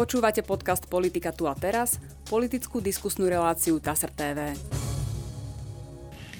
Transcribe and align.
Počúvate 0.00 0.40
podcast 0.40 0.88
Politika 0.88 1.28
tu 1.28 1.44
a 1.44 1.52
teraz, 1.52 2.00
politickú 2.24 2.80
diskusnú 2.80 3.28
reláciu 3.28 3.76
TASR 3.76 4.08
TV. 4.08 4.56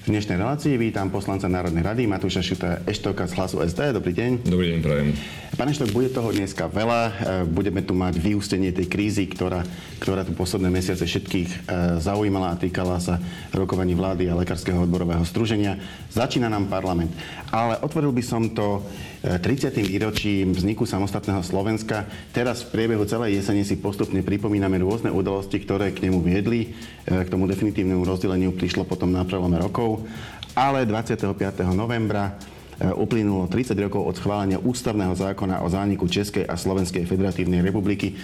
V 0.00 0.06
dnešnej 0.08 0.40
relácii 0.40 0.80
vítam 0.80 1.12
poslanca 1.12 1.44
Národnej 1.44 1.84
rady 1.84 2.08
Matúša 2.08 2.40
Šuta 2.40 2.80
Eštoka 2.88 3.28
z 3.28 3.36
hlasu 3.36 3.60
SD. 3.60 3.92
Dobrý 3.92 4.16
deň. 4.16 4.48
Dobrý 4.48 4.72
deň, 4.72 4.78
prajem. 4.80 5.12
Pane 5.60 5.76
Štok, 5.76 5.92
bude 5.92 6.08
toho 6.08 6.32
dneska 6.32 6.72
veľa. 6.72 7.00
E, 7.04 7.12
budeme 7.44 7.84
tu 7.84 7.92
mať 7.92 8.16
vyústenie 8.16 8.72
tej 8.72 8.88
krízy, 8.88 9.28
ktorá, 9.28 9.60
ktorá 10.00 10.24
tu 10.24 10.32
posledné 10.32 10.72
mesiace 10.72 11.04
všetkých 11.04 11.48
e, 11.52 11.56
zaujímala 12.00 12.56
a 12.56 12.60
týkala 12.64 12.96
sa 12.96 13.20
rokovaní 13.52 13.92
vlády 13.92 14.32
a 14.32 14.40
Lekárskeho 14.40 14.88
odborového 14.88 15.20
združenia. 15.28 15.76
Začína 16.08 16.48
nám 16.48 16.72
parlament. 16.72 17.12
Ale 17.52 17.76
otvoril 17.84 18.16
by 18.16 18.24
som 18.24 18.56
to 18.56 18.80
30. 19.20 19.76
E, 19.76 19.84
výročím 19.84 20.56
vzniku 20.56 20.88
samostatného 20.88 21.44
Slovenska. 21.44 22.08
Teraz 22.32 22.64
v 22.64 22.72
priebehu 22.72 23.04
celej 23.04 23.40
jesene 23.40 23.64
si 23.64 23.76
postupne 23.76 24.24
pripomíname 24.24 24.80
rôzne 24.80 25.12
udalosti, 25.12 25.60
ktoré 25.60 25.92
k 25.92 26.08
nemu 26.08 26.24
viedli. 26.24 26.72
K 27.04 27.28
tomu 27.28 27.44
definitívnemu 27.44 28.06
rozdeleniu 28.06 28.56
prišlo 28.56 28.88
potom 28.88 29.12
na 29.12 29.26
prelome 29.28 29.60
rokov. 29.60 30.08
Ale 30.56 30.88
25. 30.88 31.36
novembra 31.76 32.34
E, 32.80 32.88
uplynulo 32.96 33.44
30 33.44 33.76
rokov 33.76 34.08
od 34.08 34.16
schválenia 34.16 34.56
ústavného 34.56 35.12
zákona 35.12 35.60
o 35.60 35.68
zániku 35.68 36.08
Českej 36.08 36.48
a 36.48 36.56
Slovenskej 36.56 37.04
federatívnej 37.04 37.60
republiky. 37.60 38.16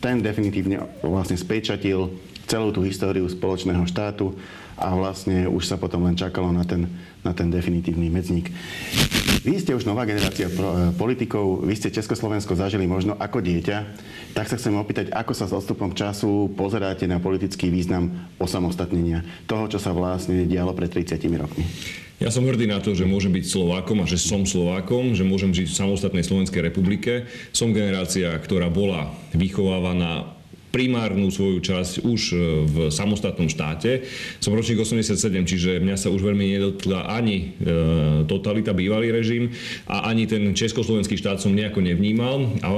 Ten 0.00 0.24
definitívne 0.24 0.80
vlastne 1.04 1.36
spečatil 1.36 2.08
celú 2.48 2.72
tú 2.72 2.80
históriu 2.80 3.28
spoločného 3.28 3.84
štátu 3.84 4.32
a 4.80 4.96
vlastne 4.96 5.44
už 5.44 5.68
sa 5.68 5.76
potom 5.76 6.08
len 6.08 6.16
čakalo 6.16 6.48
na 6.48 6.64
ten, 6.64 6.88
na 7.24 7.36
ten 7.36 7.52
definitívny 7.52 8.08
medzník. 8.08 8.48
Vy 9.40 9.56
ste 9.56 9.72
už 9.72 9.88
nová 9.88 10.04
generácia 10.04 10.52
e, 10.52 10.54
politikov, 11.00 11.64
vy 11.64 11.72
ste 11.72 11.88
Československo 11.88 12.52
zažili 12.60 12.84
možno 12.84 13.16
ako 13.16 13.40
dieťa, 13.40 13.76
tak 14.36 14.52
sa 14.52 14.60
chcem 14.60 14.76
opýtať, 14.76 15.08
ako 15.16 15.32
sa 15.32 15.48
s 15.48 15.56
odstupom 15.56 15.96
času 15.96 16.52
pozeráte 16.52 17.08
na 17.08 17.16
politický 17.16 17.72
význam 17.72 18.28
osamostatnenia 18.36 19.24
toho, 19.48 19.64
čo 19.72 19.80
sa 19.80 19.96
vlastne 19.96 20.44
dialo 20.44 20.76
pred 20.76 20.92
30 20.92 21.16
rokmi. 21.40 21.64
Ja 22.20 22.28
som 22.28 22.44
hrdý 22.44 22.68
na 22.68 22.84
to, 22.84 22.92
že 22.92 23.08
môžem 23.08 23.32
byť 23.32 23.48
Slovákom 23.48 24.04
a 24.04 24.10
že 24.10 24.20
som 24.20 24.44
Slovákom, 24.44 25.16
že 25.16 25.24
môžem 25.24 25.56
žiť 25.56 25.72
v 25.72 25.78
samostatnej 25.80 26.20
Slovenskej 26.20 26.60
republike. 26.60 27.24
Som 27.56 27.72
generácia, 27.72 28.28
ktorá 28.36 28.68
bola 28.68 29.08
vychovávaná 29.32 30.39
primárnu 30.70 31.28
svoju 31.30 31.58
časť 31.60 32.06
už 32.06 32.20
e, 32.32 32.36
v 32.66 32.76
samostatnom 32.88 33.50
štáte. 33.50 34.06
Som 34.38 34.54
ročník 34.54 34.78
87, 34.78 35.18
čiže 35.44 35.82
mňa 35.82 35.96
sa 35.98 36.08
už 36.08 36.22
veľmi 36.22 36.46
nedotkla 36.56 37.10
ani 37.10 37.54
e, 37.60 37.66
totalita, 38.30 38.74
bývalý 38.74 39.10
režim 39.10 39.50
a 39.90 40.08
ani 40.08 40.30
ten 40.30 40.54
československý 40.54 41.18
štát 41.18 41.42
som 41.42 41.52
nejako 41.52 41.82
nevnímal. 41.82 42.62
A 42.62 42.68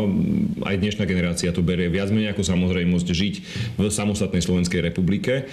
aj 0.73 0.81
dnešná 0.81 1.05
generácia 1.05 1.53
to 1.53 1.61
berie 1.61 1.93
viac 1.93 2.09
menej 2.09 2.33
ako 2.33 2.43
samozrejmosť 2.43 3.09
žiť 3.13 3.35
v 3.77 3.81
samostatnej 3.93 4.41
Slovenskej 4.41 4.81
republike. 4.81 5.47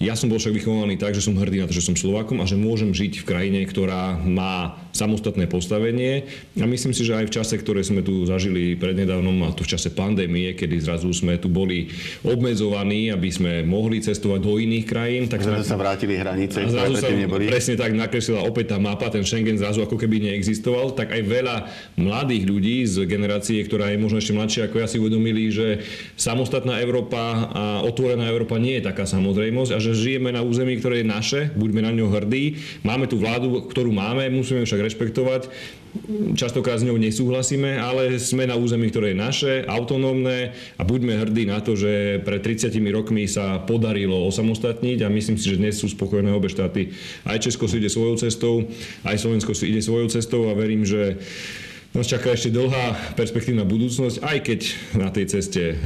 Ja 0.00 0.16
som 0.16 0.32
bol 0.32 0.40
však 0.40 0.56
vychovaný 0.56 0.96
tak, 0.96 1.12
že 1.12 1.20
som 1.20 1.36
hrdý 1.36 1.60
na 1.60 1.68
to, 1.68 1.76
že 1.76 1.84
som 1.84 1.92
Slovákom 1.92 2.40
a 2.40 2.48
že 2.48 2.56
môžem 2.56 2.88
žiť 2.96 3.20
v 3.20 3.28
krajine, 3.28 3.60
ktorá 3.68 4.16
má 4.16 4.80
samostatné 4.90 5.46
postavenie. 5.46 6.26
A 6.58 6.66
myslím 6.66 6.92
si, 6.94 7.06
že 7.06 7.16
aj 7.16 7.30
v 7.30 7.34
čase, 7.40 7.54
ktoré 7.58 7.80
sme 7.86 8.02
tu 8.02 8.26
zažili 8.26 8.74
prednedávnom, 8.74 9.46
a 9.46 9.54
to 9.54 9.62
v 9.62 9.72
čase 9.76 9.94
pandémie, 9.94 10.52
kedy 10.54 10.82
zrazu 10.82 11.10
sme 11.14 11.38
tu 11.38 11.46
boli 11.46 11.90
obmedzovaní, 12.26 13.10
aby 13.14 13.30
sme 13.30 13.52
mohli 13.62 14.02
cestovať 14.02 14.40
do 14.42 14.58
iných 14.58 14.86
krajín. 14.86 15.22
Tak 15.30 15.46
zrazu 15.46 15.64
sa 15.64 15.78
vrátili 15.78 16.18
hranice, 16.18 16.66
zrazu 16.66 16.98
sa 16.98 17.08
neboli. 17.10 17.46
Presne 17.46 17.78
tak 17.78 17.94
nakreslila 17.94 18.42
opäť 18.42 18.74
tá 18.74 18.78
mapa, 18.82 19.08
ten 19.08 19.22
Schengen 19.22 19.56
zrazu 19.56 19.86
ako 19.86 19.96
keby 19.96 20.30
neexistoval. 20.30 20.92
Tak 20.98 21.14
aj 21.14 21.22
veľa 21.22 21.56
mladých 21.96 22.44
ľudí 22.50 22.76
z 22.84 23.06
generácie, 23.06 23.62
ktorá 23.62 23.94
je 23.94 23.98
možno 23.98 24.18
ešte 24.18 24.34
mladšia 24.34 24.66
ako 24.66 24.76
ja, 24.82 24.86
si 24.90 24.98
uvedomili, 24.98 25.48
že 25.54 25.86
samostatná 26.18 26.82
Európa 26.82 27.50
a 27.50 27.64
otvorená 27.86 28.26
Európa 28.26 28.58
nie 28.58 28.78
je 28.78 28.86
taká 28.90 29.06
samozrejmosť 29.06 29.70
a 29.74 29.78
že 29.78 29.94
žijeme 29.94 30.34
na 30.34 30.42
území, 30.42 30.76
ktoré 30.82 31.02
je 31.02 31.06
naše, 31.06 31.40
buďme 31.54 31.80
na 31.86 31.92
ňo 31.94 32.10
hrdí. 32.10 32.58
Máme 32.82 33.06
tú 33.06 33.16
vládu, 33.16 33.70
ktorú 33.70 33.94
máme, 33.94 34.26
musíme 34.32 34.66
však 34.66 34.89
rešpektovať. 34.90 35.46
Častokrát 36.38 36.78
s 36.78 36.86
ňou 36.86 36.98
nesúhlasíme, 36.98 37.78
ale 37.78 38.14
sme 38.18 38.46
na 38.46 38.54
území, 38.54 38.90
ktoré 38.94 39.10
je 39.10 39.18
naše, 39.18 39.52
autonómne 39.66 40.54
a 40.78 40.82
buďme 40.86 41.18
hrdí 41.18 41.50
na 41.50 41.58
to, 41.58 41.74
že 41.74 42.22
pred 42.22 42.42
30 42.42 42.70
rokmi 42.94 43.26
sa 43.26 43.58
podarilo 43.62 44.22
osamostatniť 44.30 45.02
a 45.02 45.10
myslím 45.10 45.34
si, 45.34 45.50
že 45.50 45.58
dnes 45.58 45.78
sú 45.78 45.90
spokojné 45.90 46.30
obe 46.30 46.46
štáty. 46.46 46.94
Aj 47.26 47.42
Česko 47.42 47.66
si 47.66 47.82
ide 47.82 47.90
svojou 47.90 48.18
cestou, 48.22 48.70
aj 49.02 49.18
Slovensko 49.18 49.50
si 49.50 49.74
ide 49.74 49.82
svojou 49.82 50.06
cestou 50.10 50.46
a 50.46 50.54
verím, 50.54 50.86
že 50.86 51.18
nás 51.90 52.06
čaká 52.06 52.30
ešte 52.30 52.54
dlhá 52.54 53.18
perspektívna 53.18 53.66
budúcnosť, 53.66 54.22
aj 54.22 54.38
keď 54.46 54.60
na 54.94 55.10
tej 55.10 55.26
ceste 55.26 55.74
e, 55.74 55.76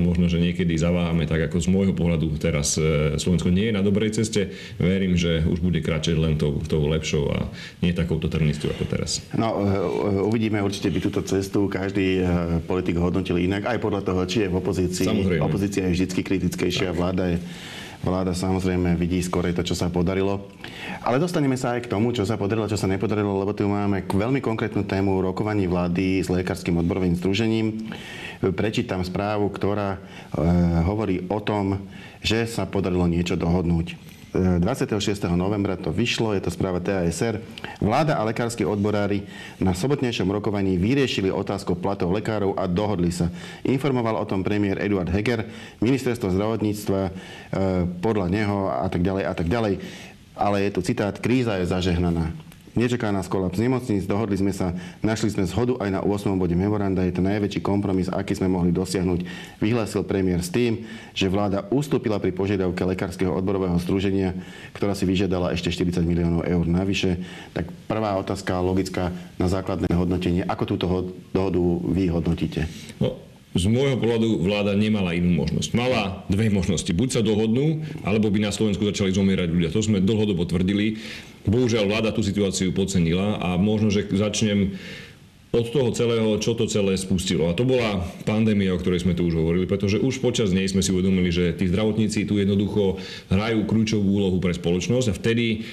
možno, 0.00 0.24
že 0.24 0.40
niekedy 0.40 0.72
zaváhame, 0.72 1.28
tak 1.28 1.52
ako 1.52 1.60
z 1.60 1.68
môjho 1.68 1.92
pohľadu 1.92 2.32
teraz 2.40 2.80
e, 2.80 3.20
Slovensko 3.20 3.52
nie 3.52 3.68
je 3.68 3.76
na 3.76 3.84
dobrej 3.84 4.16
ceste. 4.16 4.56
Verím, 4.80 5.20
že 5.20 5.44
už 5.44 5.60
bude 5.60 5.84
kráčať 5.84 6.16
len 6.16 6.40
tou, 6.40 6.56
tou 6.64 6.88
lepšou 6.88 7.28
a 7.36 7.38
nie 7.84 7.92
takouto 7.92 8.32
trnistou 8.32 8.72
ako 8.72 8.88
teraz. 8.88 9.20
No, 9.36 9.60
e, 9.60 10.24
uvidíme 10.24 10.64
určite 10.64 10.88
by 10.88 10.98
túto 11.04 11.20
cestu. 11.28 11.68
Každý 11.68 12.24
e, 12.24 12.24
politik 12.64 12.96
hodnotil 12.96 13.36
inak, 13.36 13.68
aj 13.68 13.84
podľa 13.84 14.00
toho, 14.00 14.24
či 14.24 14.48
je 14.48 14.48
v 14.48 14.56
opozícii. 14.56 15.04
Samozrejme. 15.04 15.44
Opozícia 15.44 15.84
je 15.84 15.92
vždy 15.92 16.24
kritickejšia, 16.24 16.96
vláda 16.96 17.36
je 17.36 17.38
Vláda 18.00 18.32
samozrejme 18.32 18.96
vidí 18.96 19.20
skôr 19.20 19.52
to, 19.52 19.60
čo 19.60 19.76
sa 19.76 19.92
podarilo. 19.92 20.48
Ale 21.04 21.20
dostaneme 21.20 21.60
sa 21.60 21.76
aj 21.76 21.84
k 21.84 21.92
tomu, 21.92 22.16
čo 22.16 22.24
sa 22.24 22.40
podarilo, 22.40 22.64
čo 22.64 22.80
sa 22.80 22.88
nepodarilo, 22.88 23.36
lebo 23.36 23.52
tu 23.52 23.68
máme 23.68 24.08
veľmi 24.08 24.40
konkrétnu 24.40 24.88
tému 24.88 25.20
rokovaní 25.20 25.68
vlády 25.68 26.24
s 26.24 26.32
Lekárskym 26.32 26.80
odborovým 26.80 27.12
združením. 27.20 27.92
Prečítam 28.40 29.04
správu, 29.04 29.52
ktorá 29.52 29.96
e, 29.96 29.98
hovorí 30.88 31.28
o 31.28 31.44
tom, 31.44 31.84
že 32.24 32.48
sa 32.48 32.64
podarilo 32.64 33.04
niečo 33.04 33.36
dohodnúť. 33.36 34.09
26. 34.30 35.26
novembra 35.34 35.74
to 35.74 35.90
vyšlo, 35.90 36.30
je 36.38 36.42
to 36.42 36.54
správa 36.54 36.78
TASR. 36.78 37.42
Vláda 37.82 38.14
a 38.14 38.22
lekársky 38.22 38.62
odborári 38.62 39.26
na 39.58 39.74
sobotnejšom 39.74 40.30
rokovaní 40.30 40.78
vyriešili 40.78 41.34
otázku 41.34 41.74
platov 41.74 42.14
lekárov 42.14 42.54
a 42.54 42.70
dohodli 42.70 43.10
sa. 43.10 43.26
Informoval 43.66 44.22
o 44.22 44.28
tom 44.28 44.46
premiér 44.46 44.78
Eduard 44.78 45.10
Heger, 45.10 45.50
ministerstvo 45.82 46.30
zdravotníctva 46.30 47.00
e, 47.02 47.10
podľa 47.98 48.26
neho 48.30 48.70
a 48.70 48.86
tak 48.86 49.02
ďalej 49.02 49.24
a 49.26 49.34
tak 49.34 49.48
ďalej. 49.50 49.74
Ale 50.38 50.56
je 50.62 50.70
tu 50.70 50.80
citát, 50.86 51.14
kríza 51.18 51.58
je 51.58 51.66
zažehnaná. 51.66 52.49
Nečaká 52.70 53.10
nás 53.10 53.26
kolaps 53.26 53.58
nemocníc, 53.58 54.06
dohodli 54.06 54.38
sme 54.38 54.54
sa, 54.54 54.70
našli 55.02 55.34
sme 55.34 55.42
zhodu 55.42 55.74
aj 55.82 55.90
na 55.90 56.00
8. 56.06 56.38
bode 56.38 56.54
memoranda. 56.54 57.02
Je 57.02 57.10
to 57.10 57.22
najväčší 57.22 57.66
kompromis, 57.66 58.06
aký 58.06 58.38
sme 58.38 58.46
mohli 58.46 58.70
dosiahnuť. 58.70 59.26
Vyhlásil 59.58 60.06
premiér 60.06 60.38
s 60.38 60.54
tým, 60.54 60.86
že 61.10 61.26
vláda 61.26 61.66
ustúpila 61.74 62.22
pri 62.22 62.30
požiadavke 62.30 62.86
Lekárskeho 62.86 63.34
odborového 63.34 63.74
združenia, 63.82 64.38
ktorá 64.70 64.94
si 64.94 65.02
vyžiadala 65.02 65.50
ešte 65.50 65.74
40 65.74 66.06
miliónov 66.06 66.46
eur 66.46 66.62
navyše. 66.62 67.18
Tak 67.50 67.74
prvá 67.90 68.14
otázka 68.14 68.62
logická 68.62 69.10
na 69.34 69.50
základné 69.50 69.90
hodnotenie. 69.90 70.46
Ako 70.46 70.62
túto 70.70 70.86
dohodu 71.34 71.62
vy 71.90 72.06
hodnotíte? 72.06 72.70
No, 73.02 73.18
z 73.50 73.64
môjho 73.66 73.98
pohľadu 73.98 74.46
vláda 74.46 74.78
nemala 74.78 75.10
inú 75.10 75.34
možnosť. 75.34 75.74
Mala 75.74 76.22
dve 76.30 76.46
možnosti. 76.54 76.90
Buď 76.94 77.18
sa 77.18 77.22
dohodnú, 77.26 77.82
alebo 78.06 78.30
by 78.30 78.46
na 78.46 78.54
Slovensku 78.54 78.86
začali 78.86 79.10
zomierať 79.10 79.48
ľudia. 79.50 79.74
To 79.74 79.82
sme 79.82 79.98
dlhodobo 79.98 80.46
tvrdili. 80.46 81.02
Bohužiaľ 81.50 81.90
vláda 81.90 82.10
tú 82.14 82.22
situáciu 82.22 82.70
podcenila 82.70 83.42
a 83.42 83.58
možno, 83.58 83.90
že 83.90 84.06
začnem 84.06 84.78
od 85.50 85.66
toho 85.66 85.90
celého, 85.90 86.38
čo 86.38 86.54
to 86.54 86.70
celé 86.70 86.94
spustilo. 86.94 87.50
A 87.50 87.56
to 87.58 87.66
bola 87.66 88.06
pandémia, 88.22 88.70
o 88.70 88.78
ktorej 88.78 89.02
sme 89.02 89.18
tu 89.18 89.26
už 89.26 89.34
hovorili, 89.34 89.66
pretože 89.66 89.98
už 89.98 90.22
počas 90.22 90.54
nej 90.54 90.70
sme 90.70 90.78
si 90.78 90.94
uvedomili, 90.94 91.34
že 91.34 91.50
tí 91.58 91.66
zdravotníci 91.66 92.22
tu 92.30 92.38
jednoducho 92.38 93.02
hrajú 93.34 93.66
kľúčovú 93.66 94.06
úlohu 94.06 94.38
pre 94.38 94.54
spoločnosť 94.54 95.10
a 95.10 95.18
vtedy 95.18 95.66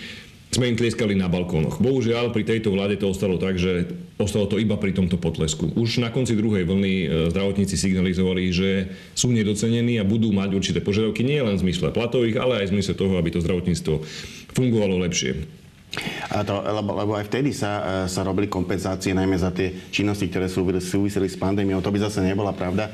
sme 0.47 0.71
im 0.71 0.79
tlieskali 0.79 1.13
na 1.13 1.27
balkónoch. 1.27 1.83
Bohužiaľ, 1.83 2.31
pri 2.31 2.47
tejto 2.47 2.71
vláde 2.71 2.95
to 2.95 3.11
ostalo 3.11 3.35
tak, 3.35 3.59
že 3.59 3.91
ostalo 4.15 4.47
to 4.47 4.57
iba 4.57 4.79
pri 4.79 4.95
tomto 4.95 5.19
potlesku. 5.19 5.75
Už 5.75 5.99
na 5.99 6.07
konci 6.07 6.39
druhej 6.39 6.63
vlny 6.63 6.93
e, 7.03 7.07
zdravotníci 7.29 7.75
signalizovali, 7.75 8.43
že 8.55 8.69
sú 9.11 9.29
nedocenení 9.29 9.99
a 9.99 10.07
budú 10.07 10.31
mať 10.31 10.49
určité 10.55 10.79
požiadavky 10.79 11.21
nie 11.21 11.43
len 11.43 11.59
v 11.59 11.63
zmysle 11.67 11.91
platových, 11.91 12.39
ale 12.39 12.63
aj 12.63 12.71
v 12.71 12.73
zmysle 12.79 12.93
toho, 12.95 13.19
aby 13.19 13.29
to 13.29 13.43
zdravotníctvo 13.43 13.93
fungovalo 14.55 15.03
lepšie. 15.03 15.45
A 16.35 16.43
to, 16.43 16.59
lebo, 16.59 16.91
lebo 16.99 17.11
aj 17.15 17.27
vtedy 17.27 17.51
sa, 17.51 18.05
e, 18.07 18.09
sa 18.09 18.23
robili 18.23 18.47
kompenzácie 18.47 19.11
najmä 19.11 19.35
za 19.35 19.51
tie 19.51 19.91
činnosti, 19.91 20.31
ktoré 20.31 20.47
súviseli 20.79 21.27
s 21.27 21.35
pandémiou. 21.35 21.83
To 21.83 21.91
by 21.91 22.07
zase 22.07 22.23
nebola 22.23 22.55
pravda. 22.55 22.87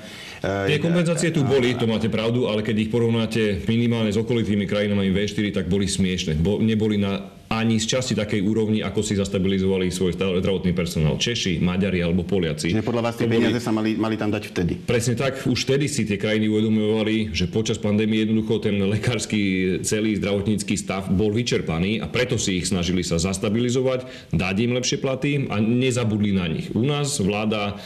Tie 0.44 0.84
kompenzácie 0.84 1.32
tu 1.32 1.48
boli, 1.48 1.72
to 1.80 1.88
máte 1.88 2.12
pravdu, 2.12 2.52
ale 2.52 2.60
keď 2.60 2.76
ich 2.76 2.92
porovnáte 2.92 3.64
minimálne 3.64 4.12
s 4.12 4.20
okolitými 4.20 4.68
krajinami 4.68 5.08
V4, 5.16 5.56
tak 5.56 5.72
boli 5.72 5.88
smiešne. 5.88 6.36
Bo, 6.36 6.60
neboli 6.60 7.00
na 7.00 7.32
ani 7.54 7.78
z 7.78 7.86
časti 7.86 8.14
takej 8.18 8.42
úrovni, 8.42 8.82
ako 8.82 9.06
si 9.06 9.14
zastabilizovali 9.14 9.94
svoj 9.94 10.18
zdravotný 10.18 10.74
personál. 10.74 11.22
Češi, 11.22 11.62
Maďari 11.62 12.02
alebo 12.02 12.26
Poliaci. 12.26 12.74
Čiže 12.74 12.82
podľa 12.82 13.04
vás 13.06 13.16
tie 13.16 13.30
peniaze 13.30 13.62
boli... 13.62 13.64
sa 13.64 13.72
mali, 13.72 13.92
mali 13.94 14.16
tam 14.18 14.34
dať 14.34 14.44
vtedy? 14.50 14.74
Presne 14.82 15.14
tak. 15.14 15.46
Už 15.46 15.70
vtedy 15.70 15.86
si 15.86 16.10
tie 16.10 16.18
krajiny 16.18 16.50
uvedomovali, 16.50 17.30
že 17.32 17.46
počas 17.46 17.78
pandémie 17.78 18.26
jednoducho 18.26 18.64
ten 18.66 18.82
lekársky 18.82 19.42
celý 19.86 20.18
zdravotnícky 20.18 20.74
stav 20.74 21.08
bol 21.14 21.30
vyčerpaný 21.30 22.02
a 22.02 22.10
preto 22.10 22.42
si 22.42 22.58
ich 22.58 22.70
snažili 22.70 23.06
sa 23.06 23.22
zastabilizovať, 23.22 24.34
dať 24.34 24.56
im 24.66 24.72
lepšie 24.74 24.98
platy 24.98 25.46
a 25.48 25.62
nezabudli 25.62 26.32
na 26.34 26.50
nich. 26.50 26.74
U 26.74 26.82
nás 26.82 27.22
vláda 27.22 27.78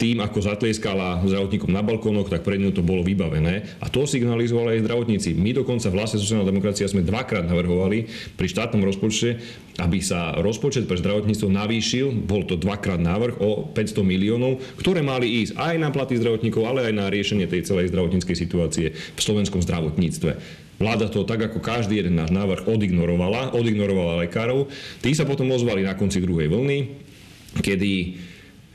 tým, 0.00 0.24
ako 0.24 0.40
zatlieskala 0.40 1.20
zdravotníkom 1.28 1.68
na 1.68 1.84
balkónoch, 1.84 2.32
tak 2.32 2.40
pre 2.40 2.56
ňu 2.56 2.72
to 2.72 2.80
bolo 2.80 3.04
vybavené. 3.04 3.76
A 3.84 3.92
to 3.92 4.08
signalizovali 4.08 4.80
aj 4.80 4.88
zdravotníci. 4.88 5.36
My 5.36 5.52
dokonca 5.52 5.92
v 5.92 6.00
hlase 6.00 6.16
sociálna 6.16 6.48
demokracia 6.48 6.88
sme 6.88 7.04
dvakrát 7.04 7.44
navrhovali 7.44 8.08
pri 8.32 8.48
štátnom 8.48 8.80
rozpočte, 8.80 9.36
aby 9.76 10.00
sa 10.00 10.40
rozpočet 10.40 10.88
pre 10.88 10.96
zdravotníctvo 10.96 11.52
navýšil, 11.52 12.16
bol 12.24 12.48
to 12.48 12.56
dvakrát 12.56 12.96
návrh 12.96 13.44
o 13.44 13.68
500 13.76 14.00
miliónov, 14.00 14.64
ktoré 14.80 15.04
mali 15.04 15.44
ísť 15.44 15.60
aj 15.60 15.74
na 15.76 15.92
platy 15.92 16.16
zdravotníkov, 16.16 16.64
ale 16.64 16.88
aj 16.88 16.94
na 16.96 17.12
riešenie 17.12 17.44
tej 17.44 17.68
celej 17.68 17.92
zdravotníckej 17.92 18.36
situácie 18.36 18.96
v 18.96 19.20
slovenskom 19.20 19.60
zdravotníctve. 19.60 20.32
Vláda 20.80 21.12
to 21.12 21.28
tak 21.28 21.44
ako 21.52 21.60
každý 21.60 22.00
jeden 22.00 22.16
náš 22.16 22.32
návrh 22.32 22.64
odignorovala, 22.64 23.52
odignorovala 23.52 24.24
lekárov. 24.24 24.64
Tí 25.04 25.12
sa 25.12 25.28
potom 25.28 25.52
ozvali 25.52 25.84
na 25.84 25.92
konci 25.92 26.24
druhej 26.24 26.48
vlny, 26.48 26.78
kedy 27.60 27.92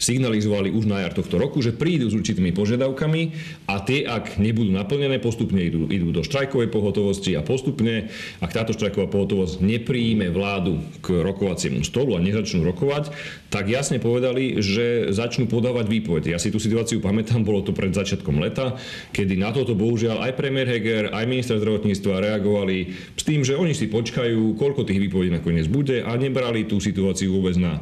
signalizovali 0.05 0.69
už 0.69 0.85
na 0.85 1.01
jar 1.01 1.17
tohto 1.17 1.41
roku, 1.41 1.65
že 1.65 1.73
prídu 1.73 2.05
s 2.05 2.13
určitými 2.13 2.53
požiadavkami 2.53 3.21
a 3.65 3.81
tie, 3.81 4.05
ak 4.05 4.37
nebudú 4.37 4.69
naplnené, 4.69 5.17
postupne 5.17 5.57
idú, 5.65 5.89
idú 5.89 6.13
do 6.13 6.21
štrajkovej 6.21 6.69
pohotovosti 6.69 7.33
a 7.33 7.41
postupne, 7.41 8.13
ak 8.37 8.53
táto 8.53 8.77
štrajková 8.77 9.09
pohotovosť 9.09 9.65
nepríjme 9.65 10.29
vládu 10.29 10.77
k 11.01 11.25
rokovaciemu 11.25 11.81
stolu 11.81 12.13
a 12.13 12.21
nezačnú 12.21 12.61
rokovať, 12.61 13.09
tak 13.49 13.65
jasne 13.65 13.97
povedali, 13.97 14.61
že 14.61 15.09
začnú 15.09 15.49
podávať 15.49 15.89
výpoveď. 15.89 16.35
Ja 16.35 16.39
si 16.39 16.53
tú 16.53 16.61
situáciu 16.61 17.01
pamätám, 17.01 17.41
bolo 17.41 17.65
to 17.65 17.73
pred 17.73 17.89
začiatkom 17.89 18.37
leta, 18.37 18.77
kedy 19.09 19.41
na 19.41 19.49
toto 19.49 19.73
bohužiaľ 19.73 20.29
aj 20.29 20.37
premiér 20.37 20.69
Heger, 20.69 21.03
aj 21.09 21.25
minister 21.25 21.57
zdravotníctva 21.57 22.21
reagovali 22.29 22.77
s 23.15 23.23
tým, 23.25 23.41
že 23.41 23.57
oni 23.57 23.73
si 23.73 23.89
počkajú, 23.89 24.53
koľko 24.59 24.85
tých 24.85 25.01
výpovedí 25.01 25.33
nakoniec 25.33 25.65
bude 25.71 26.03
a 26.03 26.11
nebrali 26.19 26.67
tú 26.67 26.77
situáciu 26.83 27.33
vôbec 27.33 27.55
na, 27.57 27.79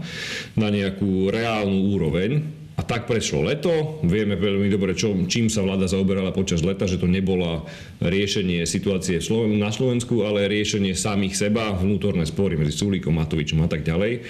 na 0.53 0.69
nejakú 0.69 1.33
reálnu 1.33 1.89
úroveň 1.97 2.12
úroveň. 2.13 2.45
A 2.73 2.81
tak 2.81 3.05
prešlo 3.05 3.45
leto. 3.45 4.01
Vieme 4.01 4.33
veľmi 4.33 4.65
dobre, 4.69 4.97
čo, 4.97 5.13
čím 5.29 5.49
sa 5.49 5.61
vláda 5.61 5.85
zaoberala 5.85 6.33
počas 6.33 6.65
leta, 6.65 6.89
že 6.89 6.97
to 6.97 7.09
nebola 7.09 7.65
riešenie 8.01 8.65
situácie 8.65 9.17
na 9.57 9.69
Slovensku, 9.69 10.25
ale 10.25 10.49
riešenie 10.49 10.97
samých 10.97 11.37
seba, 11.37 11.73
vnútorné 11.73 12.25
spory 12.25 12.57
medzi 12.57 12.73
Sulíkom, 12.73 13.13
Matovičom 13.13 13.61
a 13.65 13.69
tak 13.69 13.85
ďalej. 13.85 14.25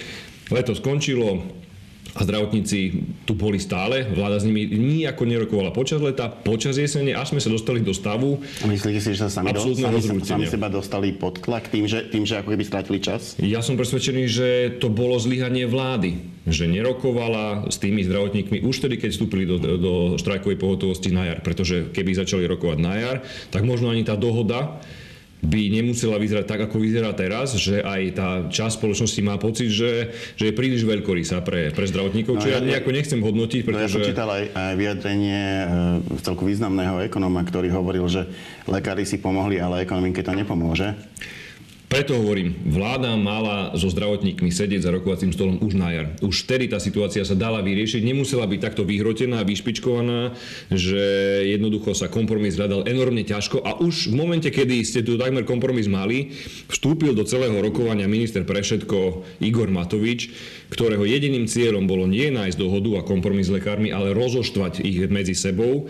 Leto 0.52 0.76
skončilo, 0.76 1.40
a 2.14 2.20
zdravotníci 2.22 2.78
tu 3.26 3.34
boli 3.34 3.58
stále, 3.58 4.06
vláda 4.06 4.38
s 4.38 4.46
nimi 4.46 4.70
nijako 4.70 5.26
nerokovala 5.26 5.74
počas 5.74 5.98
leta, 5.98 6.30
počas 6.30 6.78
jesene, 6.78 7.10
až 7.10 7.34
sme 7.34 7.42
sa 7.42 7.50
dostali 7.50 7.82
do 7.82 7.90
stavu 7.90 8.38
myslíte 8.62 9.00
si, 9.02 9.18
že 9.18 9.26
sa 9.26 9.42
sami, 9.42 9.50
do, 9.50 9.74
sami, 9.74 10.22
sami 10.22 10.46
seba 10.46 10.70
dostali 10.70 11.10
pod 11.10 11.42
tlak 11.42 11.66
tým, 11.74 11.90
že, 11.90 12.06
tým, 12.06 12.22
že 12.22 12.38
ako 12.38 12.54
keby 12.54 12.62
stratili 12.62 13.02
čas? 13.02 13.34
Ja 13.42 13.66
som 13.66 13.74
presvedčený, 13.74 14.22
že 14.30 14.48
to 14.78 14.94
bolo 14.94 15.18
zlyhanie 15.18 15.66
vlády, 15.66 16.33
že 16.44 16.68
nerokovala 16.68 17.72
s 17.72 17.80
tými 17.80 18.04
zdravotníkmi 18.04 18.60
už 18.64 18.84
vtedy, 18.84 19.00
keď 19.00 19.10
vstúpili 19.16 19.48
do, 19.48 19.56
do 19.56 19.92
štrajkovej 20.20 20.60
pohotovosti 20.60 21.08
na 21.08 21.32
jar, 21.32 21.38
pretože 21.40 21.88
keby 21.92 22.20
začali 22.20 22.44
rokovať 22.44 22.78
na 22.80 22.94
jar, 23.00 23.16
tak 23.48 23.64
možno 23.64 23.88
ani 23.88 24.04
tá 24.04 24.12
dohoda 24.12 24.76
by 25.44 25.68
nemusela 25.68 26.16
vyzerať 26.16 26.46
tak, 26.48 26.60
ako 26.66 26.80
vyzerá 26.80 27.12
teraz, 27.12 27.52
že 27.60 27.84
aj 27.84 28.02
tá 28.16 28.28
časť 28.48 28.80
spoločnosti 28.80 29.20
má 29.20 29.36
pocit, 29.36 29.68
že, 29.68 30.16
že 30.40 30.48
je 30.50 30.56
príliš 30.56 30.88
veľkorysá 30.88 31.44
pre, 31.44 31.68
pre 31.68 31.84
zdravotníkov, 31.84 32.40
no, 32.40 32.42
čo 32.42 32.48
ja, 32.48 32.58
ja 32.58 32.64
nejako 32.64 32.90
nechcem 32.96 33.20
hodnotiť, 33.20 33.60
pretože... 33.68 33.76
No 33.76 33.84
ja 33.84 33.92
som 33.92 34.08
čítal 34.08 34.28
aj, 34.32 34.44
aj 34.56 34.74
vyjadrenie 34.80 35.42
e, 35.44 35.66
celku 36.24 36.48
významného 36.48 37.04
ekonóma, 37.04 37.44
ktorý 37.44 37.68
hovoril, 37.76 38.08
že 38.08 38.24
lekári 38.64 39.04
si 39.04 39.20
pomohli, 39.20 39.60
ale 39.60 39.84
ekonomike 39.84 40.24
to 40.24 40.32
nepomôže. 40.32 40.96
Preto 41.94 42.18
hovorím, 42.18 42.58
vláda 42.66 43.14
mala 43.14 43.70
so 43.78 43.86
zdravotníkmi 43.86 44.50
sedieť 44.50 44.82
za 44.82 44.90
rokovacím 44.90 45.30
stolom 45.30 45.62
už 45.62 45.78
na 45.78 45.94
jar. 45.94 46.10
Už 46.26 46.42
vtedy 46.42 46.66
tá 46.66 46.82
situácia 46.82 47.22
sa 47.22 47.38
dala 47.38 47.62
vyriešiť, 47.62 48.02
nemusela 48.02 48.50
byť 48.50 48.58
takto 48.58 48.82
vyhrotená, 48.82 49.46
vyšpičkovaná, 49.46 50.34
že 50.74 50.98
jednoducho 51.54 51.94
sa 51.94 52.10
kompromis 52.10 52.58
hľadal 52.58 52.82
enormne 52.90 53.22
ťažko 53.22 53.62
a 53.62 53.78
už 53.78 54.10
v 54.10 54.18
momente, 54.18 54.50
kedy 54.50 54.82
ste 54.82 55.06
tu 55.06 55.14
takmer 55.14 55.46
kompromis 55.46 55.86
mali, 55.86 56.34
vstúpil 56.66 57.14
do 57.14 57.22
celého 57.22 57.54
rokovania 57.62 58.10
minister 58.10 58.42
pre 58.42 58.66
všetko 58.66 59.22
Igor 59.38 59.70
Matovič, 59.70 60.34
ktorého 60.74 61.06
jediným 61.06 61.46
cieľom 61.46 61.86
bolo 61.86 62.10
nie 62.10 62.26
nájsť 62.26 62.58
dohodu 62.58 62.90
a 62.98 63.06
kompromis 63.06 63.46
s 63.46 63.54
lekármi, 63.54 63.94
ale 63.94 64.18
rozoštvať 64.18 64.82
ich 64.82 64.98
medzi 65.06 65.38
sebou 65.38 65.86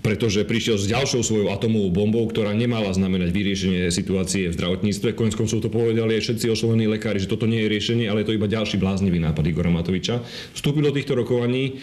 pretože 0.00 0.48
prišiel 0.48 0.80
s 0.80 0.88
ďalšou 0.88 1.20
svojou 1.20 1.48
atomovou 1.52 1.92
bombou, 1.92 2.24
ktorá 2.28 2.56
nemala 2.56 2.88
znamenať 2.92 3.30
vyriešenie 3.32 3.92
situácie 3.92 4.48
v 4.48 4.56
zdravotníctve. 4.56 5.12
Konec 5.12 5.36
koncov 5.36 5.60
to 5.60 5.68
povedali 5.68 6.16
aj 6.16 6.24
všetci 6.24 6.46
oslovení 6.48 6.88
lekári, 6.88 7.20
že 7.20 7.28
toto 7.28 7.44
nie 7.44 7.60
je 7.64 7.72
riešenie, 7.72 8.08
ale 8.08 8.24
je 8.24 8.32
to 8.32 8.36
iba 8.36 8.48
ďalší 8.48 8.80
bláznivý 8.80 9.20
nápad 9.20 9.44
Igora 9.44 9.68
Matoviča. 9.68 10.24
Vstúpil 10.56 10.88
do 10.88 10.96
týchto 10.96 11.16
rokovaní 11.16 11.78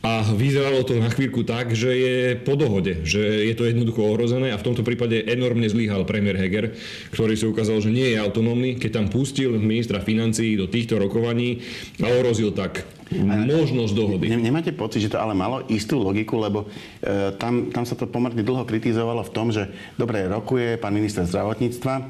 a 0.00 0.24
vyzeralo 0.32 0.80
to 0.80 0.96
na 0.96 1.12
chvíľku 1.12 1.44
tak, 1.44 1.76
že 1.76 1.92
je 1.92 2.16
po 2.40 2.56
dohode, 2.56 3.04
že 3.04 3.20
je 3.20 3.52
to 3.52 3.68
jednoducho 3.68 4.00
ohrozené 4.00 4.48
a 4.48 4.56
v 4.56 4.64
tomto 4.64 4.80
prípade 4.80 5.28
enormne 5.28 5.68
zlyhal 5.68 6.08
premiér 6.08 6.40
Heger, 6.40 6.72
ktorý 7.12 7.36
si 7.36 7.44
ukázal, 7.44 7.84
že 7.84 7.92
nie 7.92 8.16
je 8.16 8.16
autonómny, 8.16 8.80
keď 8.80 8.96
tam 8.96 9.06
pustil 9.12 9.52
ministra 9.60 10.00
financií 10.00 10.56
do 10.56 10.72
týchto 10.72 10.96
rokovaní 10.96 11.60
a 12.00 12.08
ohrozil 12.16 12.56
tak 12.56 12.80
možnosť 13.10 13.92
dohody. 13.92 14.30
Nemáte 14.30 14.70
pocit, 14.70 15.02
že 15.02 15.10
to 15.10 15.18
ale 15.18 15.34
malo 15.34 15.66
istú 15.66 15.98
logiku, 15.98 16.38
lebo 16.38 16.70
e, 17.02 17.34
tam, 17.34 17.74
tam 17.74 17.82
sa 17.82 17.98
to 17.98 18.06
pomerne 18.06 18.38
dlho 18.46 18.62
kritizovalo 18.62 19.26
v 19.26 19.30
tom, 19.34 19.50
že 19.50 19.66
dobre, 19.98 20.30
rokuje 20.30 20.78
pán 20.78 20.94
minister 20.94 21.26
zdravotníctva, 21.26 21.94
e, 21.98 22.02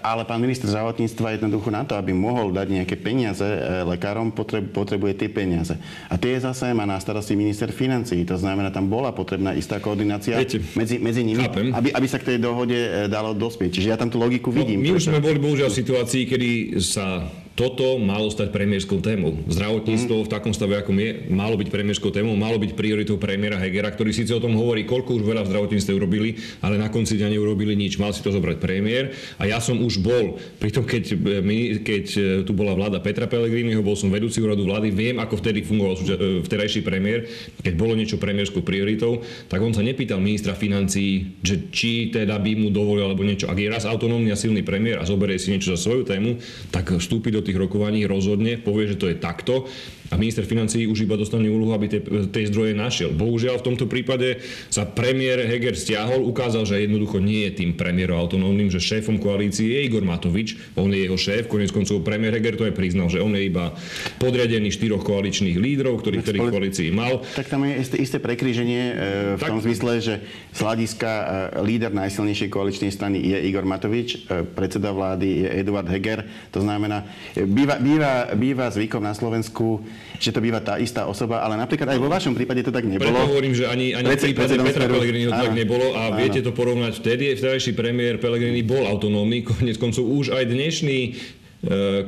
ale 0.00 0.24
pán 0.24 0.40
minister 0.40 0.64
zdravotníctva 0.72 1.36
jednoducho 1.36 1.68
na 1.68 1.84
to, 1.84 2.00
aby 2.00 2.16
mohol 2.16 2.48
dať 2.56 2.66
nejaké 2.72 2.96
peniaze 2.96 3.44
e, 3.44 3.84
lekárom, 3.84 4.32
potreb, 4.32 4.72
potrebuje 4.72 5.12
tie 5.20 5.28
peniaze. 5.28 5.76
A 6.08 6.16
tie 6.16 6.40
zase 6.40 6.72
má 6.72 6.88
na 6.88 6.96
starosti 6.96 7.36
minister 7.36 7.68
financií. 7.68 8.24
To 8.24 8.40
znamená, 8.40 8.72
tam 8.72 8.88
bola 8.88 9.12
potrebná 9.12 9.52
istá 9.52 9.76
koordinácia 9.76 10.40
Viete, 10.40 10.56
medzi, 10.72 10.96
medzi 10.96 11.20
nimi, 11.20 11.44
aby, 11.52 11.92
aby 11.92 12.06
sa 12.08 12.16
k 12.16 12.32
tej 12.32 12.38
dohode 12.40 12.76
e, 12.76 13.12
dalo 13.12 13.36
dospieť. 13.36 13.70
Čiže 13.76 13.88
ja 13.92 14.00
tam 14.00 14.08
tú 14.08 14.16
logiku 14.16 14.48
no, 14.48 14.64
vidím. 14.64 14.80
My 14.80 14.96
už 14.96 15.12
sme 15.12 15.20
boli 15.20 15.36
bohužiaľ 15.36 15.68
v 15.68 15.76
situácii, 15.84 16.22
kedy 16.24 16.50
sa 16.80 17.28
toto 17.52 18.00
malo 18.00 18.32
stať 18.32 18.48
premiérskou 18.48 19.04
témou. 19.04 19.36
Zdravotníctvo 19.44 20.14
mm. 20.20 20.24
v 20.24 20.32
takom 20.32 20.52
stave, 20.56 20.80
ako 20.80 20.96
je, 20.96 21.28
malo 21.28 21.60
byť 21.60 21.68
premiérskou 21.68 22.08
témou, 22.08 22.32
malo 22.32 22.56
byť 22.56 22.72
prioritou 22.72 23.20
premiéra 23.20 23.60
Hegera, 23.60 23.92
ktorý 23.92 24.08
síce 24.08 24.32
o 24.32 24.40
tom 24.40 24.56
hovorí, 24.56 24.88
koľko 24.88 25.20
už 25.20 25.22
veľa 25.22 25.44
v 25.44 25.50
zdravotníctve 25.52 25.92
urobili, 25.92 26.40
ale 26.64 26.80
na 26.80 26.88
konci 26.88 27.20
dňa 27.20 27.28
neurobili 27.36 27.76
nič. 27.76 28.00
Mal 28.00 28.16
si 28.16 28.24
to 28.24 28.32
zobrať 28.32 28.56
premiér 28.56 29.12
a 29.36 29.44
ja 29.44 29.60
som 29.60 29.76
už 29.84 30.00
bol, 30.00 30.40
pritom 30.56 30.88
keď, 30.88 31.04
e, 31.12 31.84
keď 31.84 32.04
e, 32.16 32.20
tu 32.48 32.56
bola 32.56 32.72
vláda 32.72 33.04
Petra 33.04 33.28
Pellegriniho, 33.28 33.84
bol 33.84 34.00
som 34.00 34.08
vedúci 34.08 34.40
úradu 34.40 34.64
vlády, 34.64 34.88
viem, 34.88 35.20
ako 35.20 35.36
vtedy 35.44 35.60
fungoval 35.60 36.00
e, 36.00 36.40
vtedajší 36.40 36.80
premiér, 36.80 37.28
keď 37.60 37.74
bolo 37.76 37.92
niečo 37.92 38.16
premiérskou 38.16 38.64
prioritou, 38.64 39.20
tak 39.52 39.60
on 39.60 39.76
sa 39.76 39.84
nepýtal 39.84 40.24
ministra 40.24 40.56
financií, 40.56 41.36
že 41.44 41.68
či 41.68 42.08
teda 42.08 42.40
by 42.40 42.52
mu 42.56 42.72
dovolil 42.72 43.12
alebo 43.12 43.28
niečo. 43.28 43.52
Ak 43.52 43.60
je 43.60 43.68
raz 43.68 43.84
autonómny 43.84 44.32
a 44.32 44.40
silný 44.40 44.64
premiér 44.64 45.04
a 45.04 45.08
zoberie 45.08 45.36
si 45.36 45.52
niečo 45.52 45.76
za 45.76 45.84
svoju 45.84 46.08
tému, 46.08 46.40
tak 46.72 46.96
vstúpi 46.96 47.28
do 47.28 47.42
tých 47.42 47.51
rokovaní 47.56 48.04
rozhodne, 48.04 48.60
povie, 48.60 48.92
že 48.92 49.00
to 49.00 49.06
je 49.08 49.16
takto 49.16 49.68
a 50.12 50.20
minister 50.20 50.44
financií 50.44 50.84
už 50.84 51.08
iba 51.08 51.16
dostane 51.16 51.48
úlohu, 51.48 51.72
aby 51.72 51.88
tie, 51.88 52.00
tie 52.28 52.44
zdroje 52.52 52.76
našiel. 52.76 53.16
Bohužiaľ 53.16 53.64
v 53.64 53.66
tomto 53.72 53.88
prípade 53.88 54.44
sa 54.68 54.84
premiér 54.84 55.48
Heger 55.48 55.72
stiahol, 55.72 56.20
ukázal, 56.28 56.68
že 56.68 56.84
jednoducho 56.84 57.16
nie 57.16 57.48
je 57.48 57.64
tým 57.64 57.72
premiérom 57.72 58.20
autonómnym, 58.20 58.68
že 58.68 58.76
šéfom 58.76 59.16
koalície 59.16 59.72
je 59.72 59.88
Igor 59.88 60.04
Matovič, 60.04 60.60
on 60.76 60.92
je 60.92 61.08
jeho 61.08 61.16
šéf, 61.16 61.48
konec 61.48 61.72
koncov 61.72 62.04
premiér 62.04 62.36
Heger 62.36 62.60
to 62.60 62.68
aj 62.68 62.76
priznal, 62.76 63.08
že 63.08 63.24
on 63.24 63.32
je 63.32 63.48
iba 63.48 63.72
podriadený 64.20 64.68
štyroch 64.68 65.00
koaličných 65.00 65.56
lídrov, 65.56 66.04
ktorých 66.04 66.20
v 66.20 66.52
koalícii 66.52 66.88
mal. 66.92 67.24
Tak 67.32 67.48
tam 67.48 67.64
je 67.64 67.80
isté, 67.80 67.96
isté 67.96 68.16
prekríženie 68.20 68.82
e, 68.84 68.94
v 69.38 69.40
tak, 69.40 69.48
tom 69.48 69.64
zmysle, 69.64 69.92
že 70.04 70.14
z 70.52 70.58
hľadiska 70.60 71.10
e, 71.10 71.24
líder 71.64 71.96
najsilnejšej 71.96 72.52
koaličnej 72.52 72.92
strany 72.92 73.16
je 73.24 73.38
Igor 73.48 73.64
Matovič, 73.64 74.28
e, 74.28 74.44
predseda 74.44 74.92
vlády 74.92 75.46
je 75.46 75.48
Eduard 75.64 75.88
Heger. 75.88 76.28
To 76.52 76.60
znamená, 76.60 77.08
býva, 77.32 77.80
býva, 77.80 78.12
býva 78.36 78.68
zvykom 78.68 79.00
na 79.00 79.16
Slovensku 79.16 79.80
že 80.22 80.30
to 80.30 80.38
býva 80.38 80.62
tá 80.62 80.78
istá 80.78 81.04
osoba, 81.10 81.42
ale 81.42 81.58
napríklad 81.58 81.90
aj 81.90 81.98
vo 81.98 82.06
vašom 82.06 82.32
prípade 82.38 82.62
to 82.62 82.70
tak 82.70 82.86
nebolo. 82.86 83.10
Preto 83.10 83.26
hovorím, 83.26 83.52
že 83.58 83.66
ani, 83.66 83.90
ani 83.92 84.06
v 84.14 84.30
prípade 84.30 84.54
Petra 84.54 84.86
Pellegriniho 84.86 85.30
to 85.34 85.42
tak 85.50 85.56
nebolo 85.56 85.98
a 85.98 86.10
áno. 86.10 86.18
viete 86.18 86.40
to 86.40 86.54
porovnať 86.54 87.02
vtedy, 87.02 87.34
vtedajší 87.34 87.74
premiér 87.74 88.22
Pellegrini 88.22 88.62
bol 88.62 88.86
autonómny, 88.86 89.42
konec 89.42 89.76
koncov 89.76 90.06
už 90.06 90.34
aj 90.34 90.46
dnešný 90.46 90.98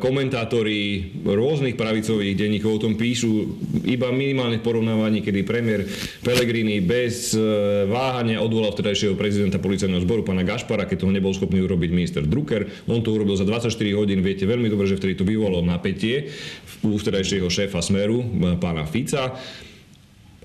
komentátori 0.02 1.14
rôznych 1.23 1.78
pravicových 1.78 2.34
denníkov 2.34 2.70
o 2.75 2.82
tom 2.90 2.99
píšu 2.99 3.54
iba 3.87 4.11
minimálne 4.11 4.58
v 4.58 4.66
porovnávaní, 4.66 5.23
kedy 5.23 5.46
premiér 5.46 5.87
Pellegrini 6.26 6.82
bez 6.82 7.38
e, 7.38 7.87
váhania 7.87 8.42
odvolal 8.42 8.75
vtedajšieho 8.75 9.14
prezidenta 9.14 9.62
policajného 9.62 10.02
zboru 10.02 10.26
pána 10.26 10.42
Gašpara, 10.42 10.90
keď 10.90 11.06
toho 11.06 11.14
nebol 11.14 11.30
schopný 11.30 11.62
urobiť 11.62 11.90
minister 11.94 12.26
Drucker. 12.26 12.66
On 12.90 12.99
to 12.99 13.14
urobil 13.14 13.38
za 13.38 13.46
24 13.46 13.70
hodín. 13.94 14.26
Viete 14.26 14.42
veľmi 14.42 14.66
dobre, 14.66 14.90
že 14.90 14.99
vtedy 14.99 15.23
to 15.23 15.23
vyvolalo 15.23 15.62
napätie 15.62 16.34
u 16.82 16.99
vtedajšieho 16.99 17.46
šéfa 17.46 17.78
Smeru, 17.78 18.26
pána 18.58 18.90
Fica. 18.90 19.38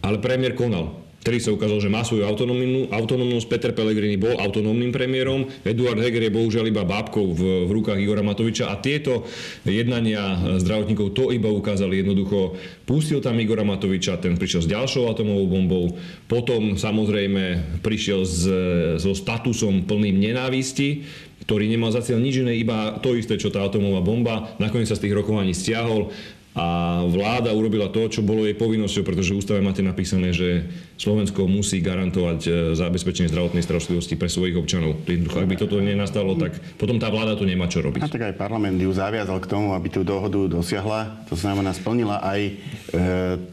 Ale 0.05 0.21
premiér 0.21 0.53
konal 0.53 1.08
Vtedy 1.19 1.43
sa 1.43 1.51
ukázalo, 1.51 1.83
že 1.83 1.91
má 1.91 1.99
svoju 2.07 2.23
autonómnosť. 2.95 3.47
Peter 3.51 3.71
Pellegrini 3.75 4.15
bol 4.15 4.39
autonómnym 4.39 4.95
premiérom, 4.95 5.51
Eduard 5.67 5.99
Heger 5.99 6.23
je 6.23 6.31
bohužiaľ 6.31 6.71
iba 6.71 6.87
bábkou 6.87 7.35
v, 7.35 7.41
v 7.67 7.71
rukách 7.75 7.99
Igora 7.99 8.23
Matoviča 8.23 8.71
a 8.71 8.79
tieto 8.79 9.27
jednania 9.67 10.55
zdravotníkov 10.63 11.11
to 11.11 11.35
iba 11.35 11.51
ukázali 11.51 11.99
jednoducho. 11.99 12.55
Pustil 12.87 13.19
tam 13.19 13.35
Igora 13.35 13.67
Matoviča, 13.67 14.15
ten 14.23 14.39
prišiel 14.39 14.63
s 14.63 14.71
ďalšou 14.71 15.11
atomovou 15.11 15.47
bombou, 15.51 15.85
potom 16.31 16.79
samozrejme 16.79 17.79
prišiel 17.83 18.23
s, 18.23 18.47
so 19.03 19.11
statusom 19.11 19.83
plným 19.83 20.23
nenávisti, 20.23 21.03
ktorý 21.43 21.67
nemal 21.67 21.91
za 21.91 21.99
cieľ 21.99 22.23
nič 22.23 22.47
iné, 22.47 22.55
iba 22.55 22.95
to 23.03 23.19
isté, 23.19 23.35
čo 23.35 23.51
tá 23.51 23.67
atomová 23.67 23.99
bomba. 23.99 24.55
Nakoniec 24.55 24.87
sa 24.87 24.95
z 24.95 25.03
tých 25.09 25.17
rokovaní 25.19 25.51
stiahol 25.51 26.15
a 26.55 26.99
vláda 27.05 27.53
urobila 27.53 27.87
to, 27.93 28.09
čo 28.09 28.25
bolo 28.25 28.43
jej 28.43 28.57
povinnosťou, 28.57 29.05
pretože 29.05 29.31
v 29.31 29.39
ústave 29.39 29.59
máte 29.61 29.85
napísané, 29.85 30.33
že 30.33 30.65
Slovensko 30.99 31.47
musí 31.47 31.79
garantovať 31.79 32.39
e, 32.43 32.49
zabezpečenie 32.75 33.31
zdravotnej 33.31 33.63
starostlivosti 33.63 34.19
pre 34.19 34.27
svojich 34.27 34.59
občanov. 34.59 34.99
Ak 35.07 35.47
by 35.47 35.55
toto 35.55 35.79
nenastalo, 35.79 36.35
tak 36.35 36.59
potom 36.75 36.99
tá 36.99 37.07
vláda 37.07 37.39
tu 37.39 37.47
nemá 37.47 37.71
čo 37.71 37.79
robiť. 37.79 38.03
A 38.03 38.11
tak 38.11 38.27
aj 38.27 38.35
parlament 38.35 38.75
ju 38.75 38.91
zaviazal 38.91 39.39
k 39.39 39.47
tomu, 39.47 39.71
aby 39.71 39.87
tú 39.87 40.03
dohodu 40.03 40.51
dosiahla. 40.51 41.23
To 41.31 41.39
znamená, 41.39 41.71
splnila 41.71 42.19
aj 42.19 42.39
e, 42.43 42.51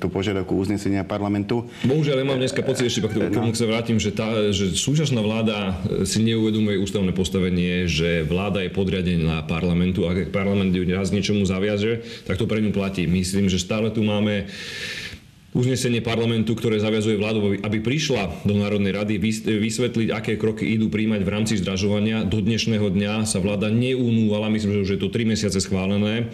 tú 0.02 0.10
požiadavku 0.10 0.58
uznesenia 0.58 1.06
parlamentu. 1.06 1.70
Bohužiaľ, 1.86 2.18
ja 2.18 2.26
mám 2.26 2.42
dneska 2.42 2.66
pocit, 2.66 2.90
ešte 2.90 3.06
k 3.06 3.30
tomu 3.30 3.54
no. 3.54 3.54
sa 3.54 3.70
vrátim, 3.70 4.02
že, 4.02 4.10
tá, 4.10 4.50
že 4.50 4.74
súčasná 4.74 5.22
vláda 5.22 5.78
si 6.02 6.26
neuvedomuje 6.26 6.82
ústavné 6.82 7.14
postavenie, 7.14 7.86
že 7.86 8.26
vláda 8.26 8.66
je 8.66 8.74
podriadená 8.74 9.46
parlamentu 9.46 10.10
a 10.10 10.18
ak 10.18 10.34
parlament 10.34 10.74
ju 10.74 10.82
raz 10.90 11.14
niečomu 11.14 11.46
zaviaže, 11.46 12.02
tak 12.26 12.42
to 12.42 12.50
pre 12.50 12.58
ňu 12.58 12.74
platí. 12.74 13.06
Myslím, 13.06 13.46
že 13.46 13.62
stále 13.62 13.94
tu 13.94 14.02
máme 14.02 14.50
uznesenie 15.56 16.04
parlamentu, 16.04 16.52
ktoré 16.52 16.76
zaviazuje 16.76 17.16
vládu, 17.16 17.56
aby 17.64 17.80
prišla 17.80 18.44
do 18.44 18.60
Národnej 18.60 18.92
rady 18.92 19.16
vysvetliť, 19.56 20.12
aké 20.12 20.36
kroky 20.36 20.68
idú 20.76 20.92
príjmať 20.92 21.24
v 21.24 21.32
rámci 21.32 21.56
zdražovania. 21.56 22.28
Do 22.28 22.44
dnešného 22.44 22.92
dňa 22.92 23.24
sa 23.24 23.40
vláda 23.40 23.72
neunúvala, 23.72 24.52
myslím, 24.52 24.76
že 24.76 24.82
už 24.84 24.92
je 24.94 25.00
to 25.00 25.08
3 25.08 25.32
mesiace 25.32 25.56
schválené. 25.64 26.28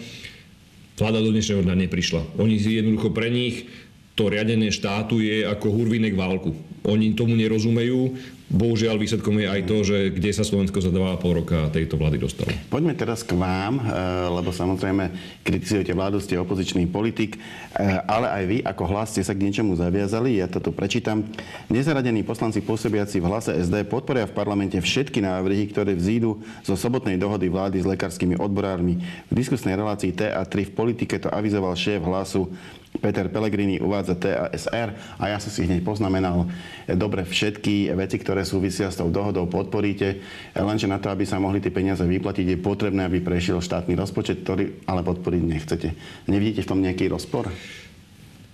Vláda 0.99 1.23
do 1.23 1.31
dnešného 1.31 1.63
dňa 1.63 1.75
neprišla. 1.87 2.21
Oni 2.35 2.59
jednoducho 2.59 3.15
pre 3.15 3.31
nich 3.31 3.71
to 4.13 4.27
riadenie 4.29 4.69
štátu 4.69 5.23
je 5.23 5.47
ako 5.47 5.71
hurvinek 5.73 6.13
válku. 6.13 6.53
Oni 6.85 7.15
tomu 7.17 7.33
nerozumejú, 7.39 8.13
Bohužiaľ 8.53 9.01
výsledkom 9.01 9.41
je 9.41 9.49
aj 9.49 9.61
to, 9.65 9.77
že 9.81 9.97
kde 10.13 10.29
sa 10.29 10.45
Slovensko 10.45 10.77
za 10.77 10.93
2,5 10.93 11.39
roka 11.41 11.73
tejto 11.73 11.97
vlády 11.97 12.21
dostalo. 12.21 12.53
Poďme 12.69 12.93
teraz 12.93 13.25
k 13.25 13.33
vám, 13.33 13.81
eh, 13.81 13.89
lebo 14.29 14.53
samozrejme 14.53 15.09
kritizujete 15.41 15.89
vládu, 15.97 16.21
ste 16.21 16.37
opozičný 16.37 16.85
politik, 16.85 17.41
eh, 17.41 17.97
ale 18.05 18.29
aj 18.29 18.43
vy 18.45 18.57
ako 18.61 18.83
hlas 18.93 19.09
ste 19.09 19.25
sa 19.25 19.33
k 19.33 19.49
niečomu 19.49 19.73
zaviazali. 19.73 20.37
Ja 20.37 20.45
to 20.45 20.61
tu 20.61 20.69
prečítam. 20.69 21.25
Nezaradení 21.73 22.21
poslanci 22.21 22.61
pôsobiaci 22.61 23.17
v 23.17 23.25
hlase 23.25 23.57
SD 23.57 23.89
podporia 23.89 24.29
v 24.29 24.37
parlamente 24.37 24.77
všetky 24.77 25.17
návrhy, 25.17 25.73
ktoré 25.73 25.97
vzídu 25.97 26.37
zo 26.61 26.77
sobotnej 26.77 27.17
dohody 27.17 27.49
vlády 27.49 27.81
s 27.81 27.89
lekárskymi 27.89 28.37
odborármi. 28.37 29.01
V 29.01 29.33
diskusnej 29.33 29.73
relácii 29.73 30.13
TA3 30.13 30.69
v 30.69 30.75
politike 30.77 31.17
to 31.17 31.33
avizoval 31.33 31.73
šéf 31.73 32.05
hlasu 32.05 32.53
Peter 33.01 33.25
Pellegrini 33.29 33.81
uvádza 33.81 34.13
TASR 34.13 34.93
a 35.17 35.23
ja 35.29 35.37
som 35.41 35.49
si 35.49 35.65
hneď 35.65 35.81
poznamenal 35.81 36.45
dobre 36.93 37.25
všetky 37.25 37.89
veci, 37.97 38.21
ktoré 38.21 38.45
súvisia 38.45 38.93
s 38.93 38.99
tou 39.01 39.09
dohodou, 39.09 39.49
podporíte. 39.49 40.21
Lenže 40.53 40.85
na 40.85 41.01
to, 41.01 41.09
aby 41.09 41.25
sa 41.25 41.41
mohli 41.41 41.57
tie 41.57 41.73
peniaze 41.73 42.05
vyplatiť, 42.05 42.53
je 42.53 42.57
potrebné, 42.61 43.09
aby 43.09 43.19
prešiel 43.19 43.63
štátny 43.63 43.97
rozpočet, 43.97 44.45
ktorý 44.45 44.85
ale 44.85 45.01
podporiť 45.01 45.41
nechcete. 45.41 45.89
Nevidíte 46.29 46.61
v 46.63 46.69
tom 46.69 46.79
nejaký 46.85 47.09
rozpor? 47.09 47.49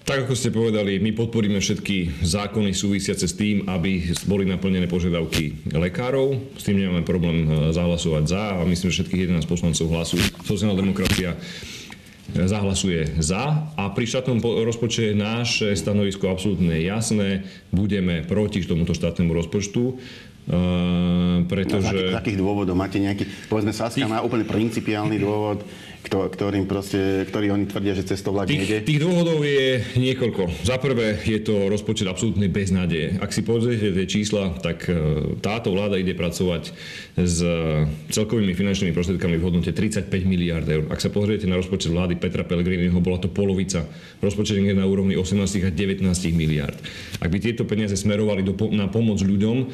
Tak 0.09 0.25
ako 0.25 0.33
ste 0.33 0.49
povedali, 0.49 0.97
my 0.97 1.13
podporíme 1.13 1.61
všetky 1.61 2.25
zákony 2.25 2.73
súvisiace 2.73 3.29
s 3.29 3.37
tým, 3.37 3.69
aby 3.69 4.09
boli 4.25 4.41
naplnené 4.41 4.89
požiadavky 4.89 5.69
lekárov. 5.69 6.57
S 6.57 6.65
tým 6.65 6.81
nemáme 6.81 7.05
problém 7.05 7.45
eh, 7.45 7.69
zahlasovať 7.69 8.23
za 8.25 8.43
a 8.57 8.65
myslím, 8.65 8.89
že 8.89 9.05
všetkých 9.05 9.29
11 9.29 9.45
poslancov 9.45 9.85
hlasu 9.93 10.17
sociálna 10.49 10.73
demokracia 10.73 11.37
zahlasuje 12.35 13.17
za 13.17 13.69
a 13.73 13.83
pri 13.91 14.05
štátnom 14.05 14.41
rozpočte 14.41 15.17
naše 15.17 15.73
stanovisko 15.73 16.29
absolútne 16.29 16.77
jasné. 16.81 17.47
Budeme 17.73 18.21
proti 18.25 18.61
tomuto 18.65 18.93
štátnemu 18.93 19.31
rozpočtu. 19.33 19.97
Uh, 20.47 21.43
pretože... 21.45 21.89
Z 21.89 22.15
akých, 22.15 22.15
akých 22.15 22.37
dôvodov? 22.39 22.73
Máte 22.77 22.97
nejaký, 22.97 23.27
povedzme, 23.51 23.75
Saska 23.75 24.05
má 24.07 24.23
úplne 24.23 24.47
principiálny 24.47 25.17
dôvod, 25.19 25.65
ktorým 26.09 26.63
proste, 26.63 27.27
ktorý 27.27 27.51
oni 27.53 27.67
tvrdia, 27.67 27.93
že 27.93 28.07
cestou 28.07 28.31
vlak 28.31 28.47
tých, 28.47 28.63
nejde? 28.63 28.77
Tých 28.87 29.03
dôvodov 29.03 29.43
je 29.43 29.83
niekoľko. 29.99 30.63
Za 30.63 30.79
prvé 30.79 31.19
je 31.27 31.43
to 31.43 31.67
rozpočet 31.67 32.07
absolútnej 32.07 32.47
beznádeje. 32.47 33.19
Ak 33.19 33.35
si 33.35 33.43
pozriete 33.43 33.91
tie 33.91 34.05
čísla, 34.07 34.55
tak 34.63 34.87
e, 34.87 34.95
táto 35.43 35.75
vláda 35.75 35.99
ide 35.99 36.15
pracovať 36.15 36.71
s 37.19 37.37
celkovými 38.15 38.55
finančnými 38.55 38.95
prostriedkami 38.95 39.35
v 39.37 39.43
hodnote 39.43 39.75
35 39.75 40.07
miliard 40.23 40.65
eur. 40.65 40.87
Ak 40.87 41.03
sa 41.03 41.11
pozriete 41.11 41.45
na 41.45 41.59
rozpočet 41.59 41.91
vlády 41.91 42.15
Petra 42.15 42.47
Pellegriniho, 42.47 42.95
bola 43.03 43.19
to 43.19 43.27
polovica. 43.27 43.83
Rozpočet 44.23 44.55
je 44.55 44.73
na 44.73 44.87
úrovni 44.87 45.19
18 45.19 45.67
a 45.67 45.69
19 45.69 46.07
miliard. 46.31 46.79
Ak 47.19 47.27
by 47.27 47.37
tieto 47.43 47.67
peniaze 47.67 47.99
smerovali 47.99 48.41
do, 48.41 48.55
na 48.71 48.87
pomoc 48.87 49.19
ľuďom, 49.19 49.67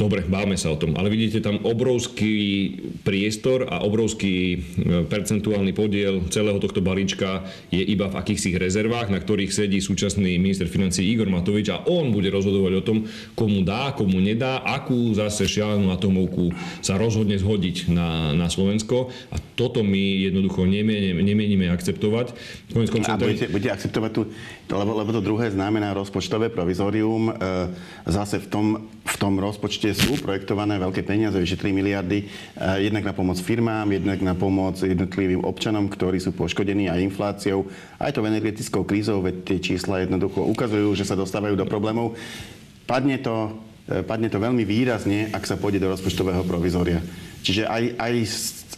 Dobre, 0.00 0.24
báme 0.24 0.56
sa 0.56 0.72
o 0.72 0.80
tom, 0.80 0.96
ale 0.96 1.12
vidíte 1.12 1.44
tam 1.44 1.60
obrovský 1.60 2.72
priestor 3.04 3.68
a 3.68 3.84
obrovský 3.84 4.56
e, 4.56 4.58
percentuálny 5.04 5.76
podiel 5.76 6.24
celého 6.32 6.56
tohto 6.56 6.80
balíčka 6.80 7.44
je 7.68 7.84
iba 7.84 8.08
v 8.08 8.16
akýchsi 8.16 8.56
rezervách, 8.56 9.12
na 9.12 9.20
ktorých 9.20 9.52
sedí 9.52 9.76
súčasný 9.76 10.40
minister 10.40 10.72
financí 10.72 11.04
Igor 11.04 11.28
Matovič 11.28 11.68
a 11.68 11.84
on 11.84 12.16
bude 12.16 12.32
rozhodovať 12.32 12.72
o 12.80 12.86
tom, 12.86 12.98
komu 13.36 13.60
dá, 13.60 13.92
komu 13.92 14.24
nedá, 14.24 14.64
akú 14.64 15.12
zase 15.12 15.44
šialenú 15.44 15.92
atomovku 15.92 16.48
sa 16.80 16.96
rozhodne 16.96 17.36
zhodiť 17.36 17.92
na, 17.92 18.32
na 18.32 18.48
Slovensko 18.48 19.12
a 19.28 19.36
toto 19.52 19.84
my 19.84 20.32
jednoducho 20.32 20.64
nemienime, 20.64 21.20
nemienime 21.20 21.68
akceptovať. 21.76 22.32
Konec 22.72 22.88
a 23.04 23.20
budete, 23.20 23.52
budete 23.52 23.76
akceptovať 23.76 24.10
tu, 24.16 24.32
lebo, 24.72 24.96
lebo 24.96 25.12
to 25.12 25.20
druhé 25.20 25.52
znamená 25.52 25.92
rozpočtové 25.92 26.48
provizorium, 26.48 27.28
e, 27.28 27.68
zase 28.08 28.40
v 28.40 28.46
tom, 28.48 28.66
v 29.04 29.16
tom 29.20 29.36
rozpočte 29.36 29.89
sú 29.92 30.18
projektované 30.18 30.76
veľké 30.78 31.02
peniaze, 31.06 31.36
vyše 31.36 31.58
3 31.58 31.74
miliardy, 31.74 32.26
eh, 32.26 32.90
jednak 32.90 33.06
na 33.06 33.14
pomoc 33.14 33.38
firmám, 33.38 33.90
jednak 33.90 34.18
na 34.22 34.34
pomoc 34.34 34.80
jednotlivým 34.80 35.44
občanom, 35.44 35.88
ktorí 35.90 36.18
sú 36.18 36.34
poškodení 36.34 36.88
aj 36.88 37.04
infláciou, 37.04 37.68
aj 37.98 38.10
to 38.14 38.26
energetickou 38.26 38.82
krízou, 38.86 39.20
veď 39.22 39.46
tie 39.46 39.58
čísla 39.60 40.02
jednoducho 40.02 40.42
ukazujú, 40.42 40.94
že 40.96 41.06
sa 41.06 41.18
dostávajú 41.18 41.54
do 41.54 41.66
problémov. 41.68 42.18
Padne 42.88 43.20
to, 43.20 43.54
eh, 43.90 44.02
padne 44.02 44.32
to 44.32 44.42
veľmi 44.42 44.64
výrazne, 44.64 45.30
ak 45.30 45.46
sa 45.46 45.60
pôjde 45.60 45.82
do 45.82 45.92
rozpočtového 45.92 46.42
provizória. 46.46 47.04
Čiže 47.40 47.64
aj, 47.64 47.84
aj, 47.96 48.14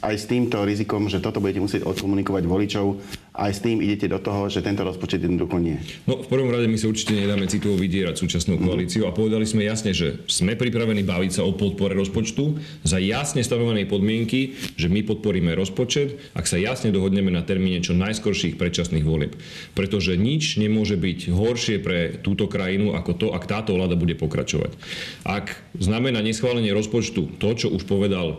aj 0.07 0.15
s 0.19 0.25
týmto 0.31 0.63
rizikom, 0.63 1.11
že 1.11 1.19
toto 1.19 1.43
budete 1.43 1.63
musieť 1.63 1.83
odkomunikovať 1.83 2.45
voličov, 2.47 2.87
aj 3.33 3.51
s 3.57 3.65
tým 3.65 3.81
idete 3.81 4.13
do 4.13 4.21
toho, 4.21 4.53
že 4.53 4.61
tento 4.61 4.85
rozpočet 4.85 5.25
jednoducho 5.25 5.57
nie. 5.57 5.81
No 6.05 6.21
v 6.21 6.29
prvom 6.29 6.53
rade 6.53 6.69
my 6.69 6.77
sa 6.77 6.93
určite 6.93 7.17
nedáme 7.17 7.49
citovo 7.49 7.81
vydierať 7.81 8.21
súčasnú 8.21 8.61
mhm. 8.61 8.63
koalíciu 8.69 9.03
a 9.09 9.17
povedali 9.17 9.49
sme 9.49 9.65
jasne, 9.65 9.97
že 9.97 10.21
sme 10.29 10.53
pripravení 10.53 11.01
baviť 11.01 11.41
sa 11.41 11.43
o 11.49 11.57
podpore 11.57 11.97
rozpočtu 11.97 12.61
za 12.85 13.01
jasne 13.01 13.41
stanovené 13.41 13.89
podmienky, 13.89 14.53
že 14.77 14.93
my 14.93 15.01
podporíme 15.09 15.57
rozpočet, 15.57 16.21
ak 16.37 16.45
sa 16.45 16.61
jasne 16.61 16.93
dohodneme 16.93 17.33
na 17.33 17.41
termíne 17.41 17.81
čo 17.81 17.97
najskorších 17.97 18.61
predčasných 18.61 19.09
volieb. 19.09 19.33
Pretože 19.73 20.21
nič 20.21 20.61
nemôže 20.61 21.01
byť 21.01 21.33
horšie 21.33 21.77
pre 21.81 22.21
túto 22.21 22.53
krajinu 22.53 22.93
ako 22.93 23.13
to, 23.17 23.27
ak 23.33 23.49
táto 23.49 23.73
vláda 23.73 23.97
bude 23.97 24.13
pokračovať. 24.13 24.77
Ak 25.25 25.57
znamená 25.81 26.21
neschválenie 26.21 26.77
rozpočtu 26.77 27.41
to, 27.41 27.49
čo 27.57 27.73
už 27.73 27.89
povedal 27.89 28.37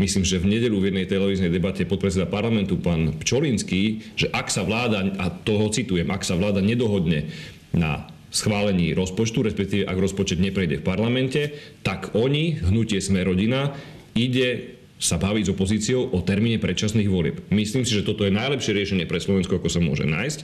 myslím, 0.00 0.24
že 0.24 0.40
v 0.40 0.50
nedelu 0.58 0.76
v 0.76 0.88
jednej 0.92 1.06
televíznej 1.08 1.50
debate 1.52 1.88
podpredseda 1.88 2.28
parlamentu 2.28 2.76
pán 2.80 3.16
Pčolinský, 3.16 4.14
že 4.16 4.28
ak 4.32 4.48
sa 4.52 4.62
vláda, 4.62 5.08
a 5.16 5.32
toho 5.32 5.68
citujem, 5.72 6.08
ak 6.12 6.24
sa 6.24 6.36
vláda 6.36 6.60
nedohodne 6.60 7.28
na 7.72 8.08
schválení 8.32 8.92
rozpočtu, 8.92 9.40
respektíve 9.46 9.88
ak 9.88 9.96
rozpočet 9.96 10.36
neprejde 10.42 10.82
v 10.82 10.86
parlamente, 10.86 11.40
tak 11.80 12.12
oni, 12.12 12.60
hnutie 12.60 13.00
Sme 13.00 13.24
rodina, 13.24 13.72
ide 14.12 14.76
sa 14.96 15.20
baviť 15.20 15.44
s 15.44 15.52
opozíciou 15.52 16.08
o 16.08 16.24
termíne 16.24 16.56
predčasných 16.56 17.12
volieb. 17.12 17.44
Myslím 17.52 17.84
si, 17.84 17.92
že 17.92 18.04
toto 18.04 18.24
je 18.24 18.32
najlepšie 18.32 18.72
riešenie 18.72 19.04
pre 19.04 19.20
Slovensko, 19.20 19.60
ako 19.60 19.68
sa 19.68 19.84
môže 19.84 20.08
nájsť. 20.08 20.38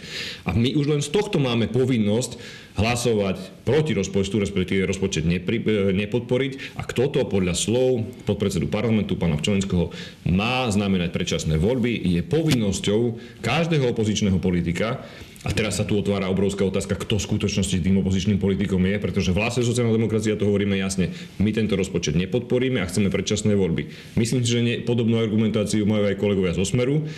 A 0.44 0.52
my 0.52 0.76
už 0.76 0.92
len 0.92 1.00
z 1.00 1.08
tohto 1.08 1.40
máme 1.40 1.72
povinnosť 1.72 2.36
hlasovať 2.76 3.64
proti 3.68 3.92
rozpočtu, 3.92 4.40
respektíve 4.40 4.88
rozpočet 4.88 5.28
nepri, 5.28 5.60
e, 5.60 5.92
nepodporiť. 5.92 6.78
A 6.80 6.82
kto 6.88 7.12
to 7.12 7.20
podľa 7.28 7.54
slov 7.54 8.04
podpredsedu 8.24 8.68
parlamentu, 8.72 9.14
pána 9.14 9.36
Včelenského, 9.36 9.92
má 10.28 10.66
znamenať 10.72 11.12
predčasné 11.12 11.60
voľby, 11.60 11.92
je 11.94 12.20
povinnosťou 12.24 13.00
každého 13.44 13.92
opozičného 13.92 14.40
politika, 14.40 15.04
a 15.42 15.50
teraz 15.50 15.82
sa 15.82 15.84
tu 15.86 15.98
otvára 15.98 16.30
obrovská 16.30 16.62
otázka, 16.62 16.94
kto 16.94 17.18
v 17.18 17.26
skutočnosti 17.26 17.82
tým 17.82 17.98
opozičným 17.98 18.38
politikom 18.38 18.78
je, 18.86 18.96
pretože 19.02 19.34
v 19.34 19.42
hlase 19.42 19.66
sociálna 19.66 19.90
demokracia 19.90 20.38
to 20.38 20.46
hovoríme 20.46 20.78
jasne. 20.78 21.10
My 21.42 21.50
tento 21.50 21.74
rozpočet 21.74 22.14
nepodporíme 22.14 22.78
a 22.78 22.86
chceme 22.86 23.10
predčasné 23.10 23.58
voľby. 23.58 24.14
Myslím 24.14 24.46
si, 24.46 24.54
že 24.54 24.62
nie, 24.62 24.78
podobnú 24.86 25.18
argumentáciu 25.18 25.82
majú 25.82 26.06
aj 26.06 26.20
kolegovia 26.22 26.54
zo 26.54 26.62
Smeru. 26.62 27.10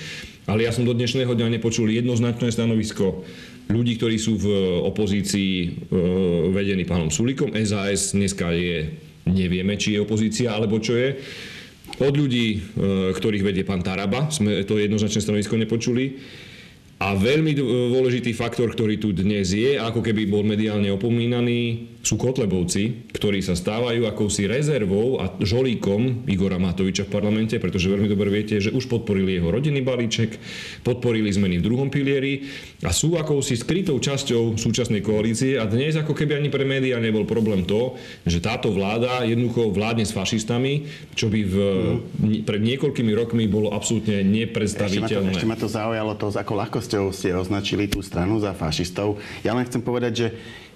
ale 0.48 0.64
ja 0.64 0.72
som 0.72 0.88
do 0.88 0.96
dnešného 0.96 1.36
dňa 1.36 1.60
nepočul 1.60 1.92
jednoznačné 1.92 2.48
stanovisko 2.48 3.28
ľudí, 3.70 3.96
ktorí 3.96 4.16
sú 4.20 4.36
v 4.36 4.46
opozícii 4.84 5.52
e, 5.62 5.68
vedení 6.52 6.84
pánom 6.84 7.08
Sulikom. 7.08 7.52
SAS 7.64 8.12
dneska 8.12 8.52
je, 8.52 8.92
nevieme, 9.28 9.80
či 9.80 9.96
je 9.96 10.04
opozícia, 10.04 10.52
alebo 10.52 10.80
čo 10.80 10.96
je. 10.96 11.16
Od 12.02 12.14
ľudí, 12.14 12.46
e, 12.56 12.58
ktorých 13.14 13.46
vedie 13.46 13.64
pán 13.64 13.80
Taraba, 13.80 14.28
sme 14.28 14.66
to 14.68 14.76
jednoznačné 14.76 15.20
stanovisko 15.22 15.56
nepočuli. 15.56 16.18
A 17.02 17.18
veľmi 17.18 17.52
dôležitý 17.58 18.32
faktor, 18.32 18.70
ktorý 18.72 18.96
tu 19.02 19.10
dnes 19.10 19.50
je, 19.50 19.76
ako 19.76 20.00
keby 20.00 20.30
bol 20.30 20.46
mediálne 20.46 20.88
opomínaný, 20.94 21.93
sú 22.04 22.20
Kotlebovci, 22.20 23.08
ktorí 23.16 23.40
sa 23.40 23.56
stávajú 23.56 24.04
akousi 24.04 24.44
rezervou 24.44 25.24
a 25.24 25.32
žolíkom 25.40 26.28
Igora 26.28 26.60
Matoviča 26.60 27.08
v 27.08 27.14
parlamente, 27.16 27.56
pretože 27.56 27.88
veľmi 27.88 28.12
dobre 28.12 28.28
viete, 28.28 28.60
že 28.60 28.68
už 28.68 28.92
podporili 28.92 29.40
jeho 29.40 29.48
rodinný 29.48 29.80
balíček, 29.80 30.36
podporili 30.84 31.32
zmeny 31.32 31.58
v 31.58 31.66
druhom 31.66 31.88
pilieri 31.88 32.44
a 32.84 32.92
sú 32.92 33.16
akousi 33.16 33.56
skrytou 33.56 33.96
časťou 33.96 34.60
súčasnej 34.60 35.00
koalície 35.00 35.56
a 35.56 35.64
dnes 35.64 35.96
ako 35.96 36.12
keby 36.12 36.36
ani 36.36 36.52
pre 36.52 36.68
médiá 36.68 37.00
nebol 37.00 37.24
problém 37.24 37.64
to, 37.64 37.96
že 38.28 38.44
táto 38.44 38.68
vláda 38.68 39.24
jednoducho 39.24 39.72
vládne 39.72 40.04
s 40.04 40.12
fašistami, 40.12 40.84
čo 41.16 41.32
by 41.32 41.40
v, 41.40 41.54
mm. 41.56 42.44
pred 42.44 42.60
niekoľkými 42.60 43.12
rokmi 43.16 43.48
bolo 43.48 43.72
absolútne 43.72 44.20
nepredstaviteľné. 44.20 45.32
Ešte 45.32 45.48
ma 45.48 45.56
to, 45.56 45.56
ešte 45.56 45.56
ma 45.56 45.56
to 45.56 45.68
zaujalo 45.72 46.12
to, 46.20 46.26
s 46.28 46.36
akou 46.36 46.54
ľahkosťou 46.60 47.04
ste 47.16 47.32
označili 47.32 47.88
tú 47.88 48.04
stranu 48.04 48.36
za 48.44 48.52
fašistov. 48.52 49.16
Ja 49.40 49.56
len 49.56 49.64
chcem 49.64 49.80
povedať, 49.80 50.12
že 50.12 50.28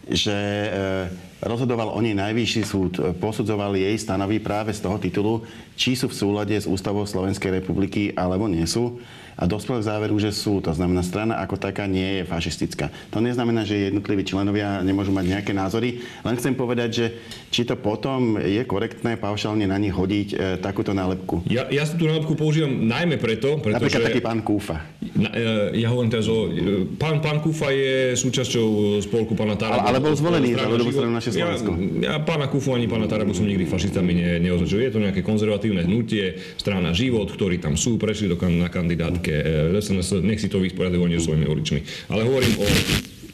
že 0.09 0.33
e, 0.33 1.09
rozhodoval 1.43 1.95
o 1.95 2.01
nej 2.03 2.15
najvyšší 2.19 2.63
súd, 2.67 2.93
posudzoval 3.23 3.79
jej 3.79 3.95
stanovy 3.95 4.43
práve 4.43 4.75
z 4.75 4.83
toho 4.83 4.99
titulu, 4.99 5.35
či 5.79 5.95
sú 5.95 6.11
v 6.11 6.19
súlade 6.19 6.57
s 6.59 6.67
ústavou 6.67 7.07
Slovenskej 7.07 7.63
republiky 7.63 8.11
alebo 8.15 8.51
nie 8.51 8.67
sú 8.67 8.99
a 9.39 9.47
dospel 9.47 9.79
k 9.79 9.87
záveru, 9.87 10.19
že 10.19 10.35
sú. 10.35 10.59
To 10.67 10.75
znamená, 10.75 11.07
strana 11.07 11.39
ako 11.39 11.55
taká 11.63 11.87
nie 11.87 12.21
je 12.21 12.23
fašistická. 12.27 12.91
To 13.15 13.23
neznamená, 13.23 13.63
že 13.63 13.87
jednotliví 13.87 14.27
členovia 14.27 14.83
nemôžu 14.83 15.15
mať 15.15 15.39
nejaké 15.39 15.53
názory. 15.55 16.03
Len 16.27 16.35
chcem 16.35 16.59
povedať, 16.59 16.91
že 16.91 17.07
či 17.55 17.63
to 17.63 17.79
potom 17.79 18.35
je 18.43 18.59
korektné 18.67 19.15
paušálne 19.15 19.63
na 19.71 19.79
nich 19.79 19.95
hodiť 19.95 20.29
e, 20.35 20.37
takúto 20.59 20.91
nálepku. 20.91 21.47
Ja, 21.47 21.71
ja 21.71 21.87
tú 21.87 22.11
nálepku 22.11 22.35
používam 22.35 22.91
najmä 22.91 23.23
preto, 23.23 23.63
pretože... 23.63 23.87
Napríklad 23.87 24.11
taký 24.11 24.21
pán 24.27 24.43
Kúfa. 24.43 24.83
Na, 25.15 25.31
e, 25.31 25.79
ja 25.79 25.95
hovorím 25.95 26.11
teraz 26.11 26.27
o... 26.27 26.51
E, 26.51 26.99
pán, 26.99 27.23
pán 27.23 27.39
Kúfa 27.39 27.71
je 27.71 28.19
súčasťou 28.19 28.99
spolku 29.07 29.39
pána 29.39 29.55
Tarabu. 29.55 29.87
Ale, 29.87 30.03
ale 30.03 30.03
bol 30.03 30.19
zvolený 30.19 30.59
za 30.59 30.67
ľudovú 30.67 30.91
stranu 30.91 31.15
naše 31.15 31.28
Slovensko. 31.33 31.71
Ja, 32.01 32.17
ja 32.17 32.25
pána 32.25 32.49
Kúfu 32.49 32.73
ani 32.73 32.89
pána 32.89 33.07
Tarabu 33.11 33.37
som 33.37 33.45
nikdy 33.45 33.69
fašistami 33.69 34.13
ne, 34.17 34.31
neoznačil. 34.43 34.85
Je 34.85 34.93
to 34.95 35.05
nejaké 35.05 35.21
konzervatívne 35.23 35.85
hnutie, 35.85 36.37
strana 36.57 36.97
Život, 36.97 37.33
ktorí 37.33 37.61
tam 37.61 37.77
sú, 37.77 38.01
prešli 38.01 38.31
do, 38.31 38.37
na 38.39 38.73
kandidátke 38.73 39.33
SNS, 39.79 40.19
e, 40.19 40.25
nech 40.25 40.41
si 40.41 40.49
to 40.49 40.63
vysporiadajú 40.63 41.01
oni 41.05 41.21
svojimi 41.21 41.47
voličmi. 41.47 41.81
Ale 42.13 42.25
hovorím 42.25 42.55
o 42.61 42.67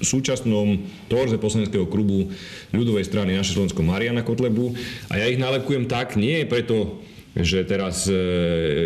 súčasnom 0.05 0.85
torze 1.09 1.41
poslaneckého 1.41 1.89
klubu 1.89 2.29
ľudovej 2.75 3.09
strany 3.09 3.33
naše 3.35 3.57
Slovensko 3.57 3.81
Mariana 3.81 4.27
Kotlebu 4.27 4.77
a 5.09 5.19
ja 5.19 5.27
ich 5.31 5.41
nálepkujem 5.41 5.89
tak, 5.89 6.15
nie 6.21 6.45
preto, 6.45 7.01
že 7.35 7.67
teraz 7.67 8.07
e, 8.07 8.15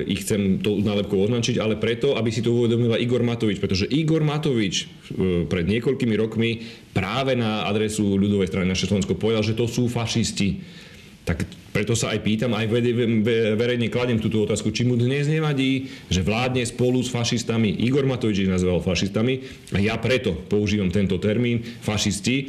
ich 0.09 0.25
chcem 0.25 0.65
to 0.65 0.81
nálepkou 0.81 1.21
označiť, 1.21 1.61
ale 1.61 1.77
preto, 1.77 2.17
aby 2.17 2.33
si 2.33 2.41
to 2.41 2.57
uvedomila 2.57 2.97
Igor 2.97 3.21
Matovič, 3.21 3.61
pretože 3.61 3.85
Igor 3.93 4.25
Matovič 4.25 4.89
e, 5.13 5.45
pred 5.45 5.69
niekoľkými 5.69 6.17
rokmi 6.17 6.65
práve 6.97 7.37
na 7.37 7.69
adresu 7.69 8.17
ľudovej 8.17 8.49
strany 8.49 8.73
naše 8.73 8.89
Slovensko 8.89 9.21
povedal, 9.21 9.45
že 9.45 9.53
to 9.53 9.69
sú 9.69 9.85
fašisti. 9.93 10.65
Tak 11.29 11.45
preto 11.77 11.93
sa 11.93 12.17
aj 12.17 12.25
pýtam, 12.25 12.57
aj 12.57 12.73
verejne 13.61 13.93
kladem 13.93 14.17
túto 14.17 14.49
otázku, 14.49 14.73
či 14.73 14.89
mu 14.89 14.97
dnes 14.97 15.29
nevadí, 15.29 15.93
že 16.09 16.25
vládne 16.25 16.65
spolu 16.65 17.05
s 17.05 17.13
fašistami. 17.13 17.85
Igor 17.85 18.09
Matovič 18.09 18.49
ich 18.49 18.51
nazval 18.51 18.81
fašistami 18.81 19.45
a 19.77 19.79
ja 19.79 20.01
preto 20.01 20.33
používam 20.49 20.89
tento 20.89 21.21
termín 21.21 21.61
fašisti. 21.85 22.49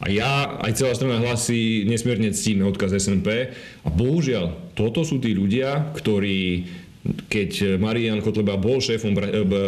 A 0.00 0.08
ja, 0.08 0.56
aj 0.64 0.80
celá 0.80 0.96
strana 0.96 1.20
hlasí, 1.20 1.84
nesmierne 1.84 2.32
ctíme 2.32 2.64
odkaz 2.64 2.96
SNP. 2.96 3.52
A 3.84 3.88
bohužiaľ, 3.92 4.72
toto 4.72 5.04
sú 5.04 5.20
tí 5.20 5.36
ľudia, 5.36 5.92
ktorí 5.92 6.64
keď 7.00 7.80
Marian 7.80 8.20
Kotleba 8.20 8.60
bol 8.60 8.76
šéfom 8.76 9.16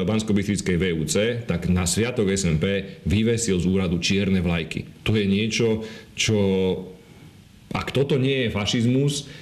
bansko 0.04 0.36
VUC, 0.36 1.16
tak 1.48 1.64
na 1.72 1.88
sviatok 1.88 2.28
SNP 2.28 3.00
vyvesil 3.08 3.56
z 3.56 3.64
úradu 3.64 3.96
čierne 4.04 4.44
vlajky. 4.44 4.84
To 5.08 5.16
je 5.16 5.24
niečo, 5.24 5.80
čo 6.12 6.36
ak 7.72 7.88
toto 7.96 8.20
nie 8.20 8.46
je 8.46 8.52
fašizmus, 8.52 9.32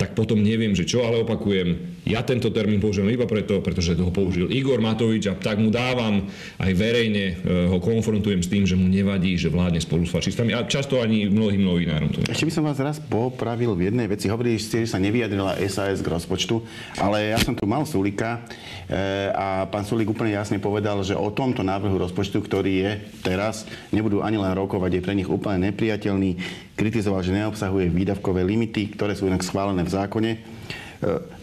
tak 0.00 0.16
potom 0.16 0.40
neviem, 0.40 0.72
že 0.72 0.88
čo, 0.88 1.04
ale 1.04 1.20
opakujem, 1.24 1.95
ja 2.06 2.22
tento 2.22 2.54
termín 2.54 2.78
použijem 2.78 3.10
iba 3.10 3.26
preto, 3.26 3.58
pretože 3.58 3.98
ho 3.98 4.14
použil 4.14 4.46
Igor 4.54 4.78
Matovič 4.78 5.26
a 5.26 5.34
tak 5.34 5.58
mu 5.58 5.74
dávam, 5.74 6.22
aj 6.62 6.70
verejne 6.70 7.34
e, 7.34 7.66
ho 7.66 7.82
konfrontujem 7.82 8.38
s 8.38 8.48
tým, 8.48 8.62
že 8.62 8.78
mu 8.78 8.86
nevadí, 8.86 9.34
že 9.34 9.50
vládne 9.50 9.82
spolu 9.82 10.06
s 10.06 10.14
fašistami 10.14 10.54
a 10.54 10.62
často 10.70 11.02
ani 11.02 11.26
mnohým 11.26 11.66
novinárom. 11.66 12.14
To 12.14 12.22
Ešte 12.30 12.46
by 12.46 12.52
som 12.54 12.62
vás 12.62 12.78
raz 12.78 13.02
popravil 13.02 13.74
v 13.74 13.90
jednej 13.90 14.06
veci. 14.06 14.30
Hovorili 14.30 14.62
ste, 14.62 14.86
že 14.86 14.94
sa 14.94 15.02
nevyjadrila 15.02 15.58
SAS 15.66 15.98
k 15.98 16.06
rozpočtu, 16.06 16.62
ale 17.02 17.34
ja 17.34 17.42
som 17.42 17.58
tu 17.58 17.66
mal 17.66 17.82
Sulika 17.82 18.46
e, 18.86 19.34
a 19.34 19.66
pán 19.66 19.82
Sulik 19.82 20.06
úplne 20.06 20.30
jasne 20.30 20.62
povedal, 20.62 21.02
že 21.02 21.18
o 21.18 21.34
tomto 21.34 21.66
návrhu 21.66 21.98
rozpočtu, 21.98 22.38
ktorý 22.38 22.72
je 22.86 22.90
teraz, 23.26 23.66
nebudú 23.90 24.22
ani 24.22 24.38
len 24.38 24.54
rokovať, 24.54 24.94
je 24.94 25.02
pre 25.02 25.18
nich 25.18 25.26
úplne 25.26 25.74
nepriateľný. 25.74 26.38
Kritizoval, 26.78 27.26
že 27.26 27.34
neobsahuje 27.34 27.90
výdavkové 27.90 28.46
limity, 28.46 28.94
ktoré 28.94 29.18
sú 29.18 29.26
inak 29.26 29.42
schválené 29.42 29.82
v 29.82 29.90
zákone. 29.90 30.55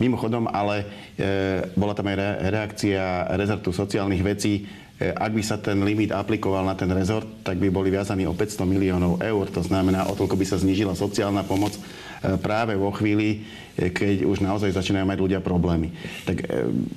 Mimochodom, 0.02 0.50
ale 0.50 0.84
e, 1.14 1.66
bola 1.78 1.94
tam 1.94 2.10
aj 2.10 2.18
reakcia 2.50 3.34
rezortu 3.38 3.70
sociálnych 3.70 4.22
vecí. 4.26 4.66
E, 5.04 5.12
ak 5.12 5.32
by 5.36 5.44
sa 5.44 5.60
ten 5.60 5.84
limit 5.84 6.16
aplikoval 6.16 6.64
na 6.64 6.80
ten 6.80 6.88
rezort, 6.88 7.28
tak 7.44 7.60
by 7.60 7.68
boli 7.68 7.92
viazaní 7.92 8.24
o 8.24 8.32
500 8.32 8.64
miliónov 8.64 9.20
eur. 9.20 9.46
To 9.52 9.60
znamená, 9.60 10.08
o 10.08 10.16
toľko 10.16 10.40
by 10.40 10.46
sa 10.48 10.56
znížila 10.56 10.96
sociálna 10.96 11.44
pomoc 11.44 11.76
práve 12.40 12.80
vo 12.80 12.88
chvíli, 12.96 13.44
keď 13.76 14.24
už 14.24 14.40
naozaj 14.40 14.72
začínajú 14.72 15.04
mať 15.04 15.20
ľudia 15.20 15.40
problémy. 15.44 15.92
Tak 16.24 16.48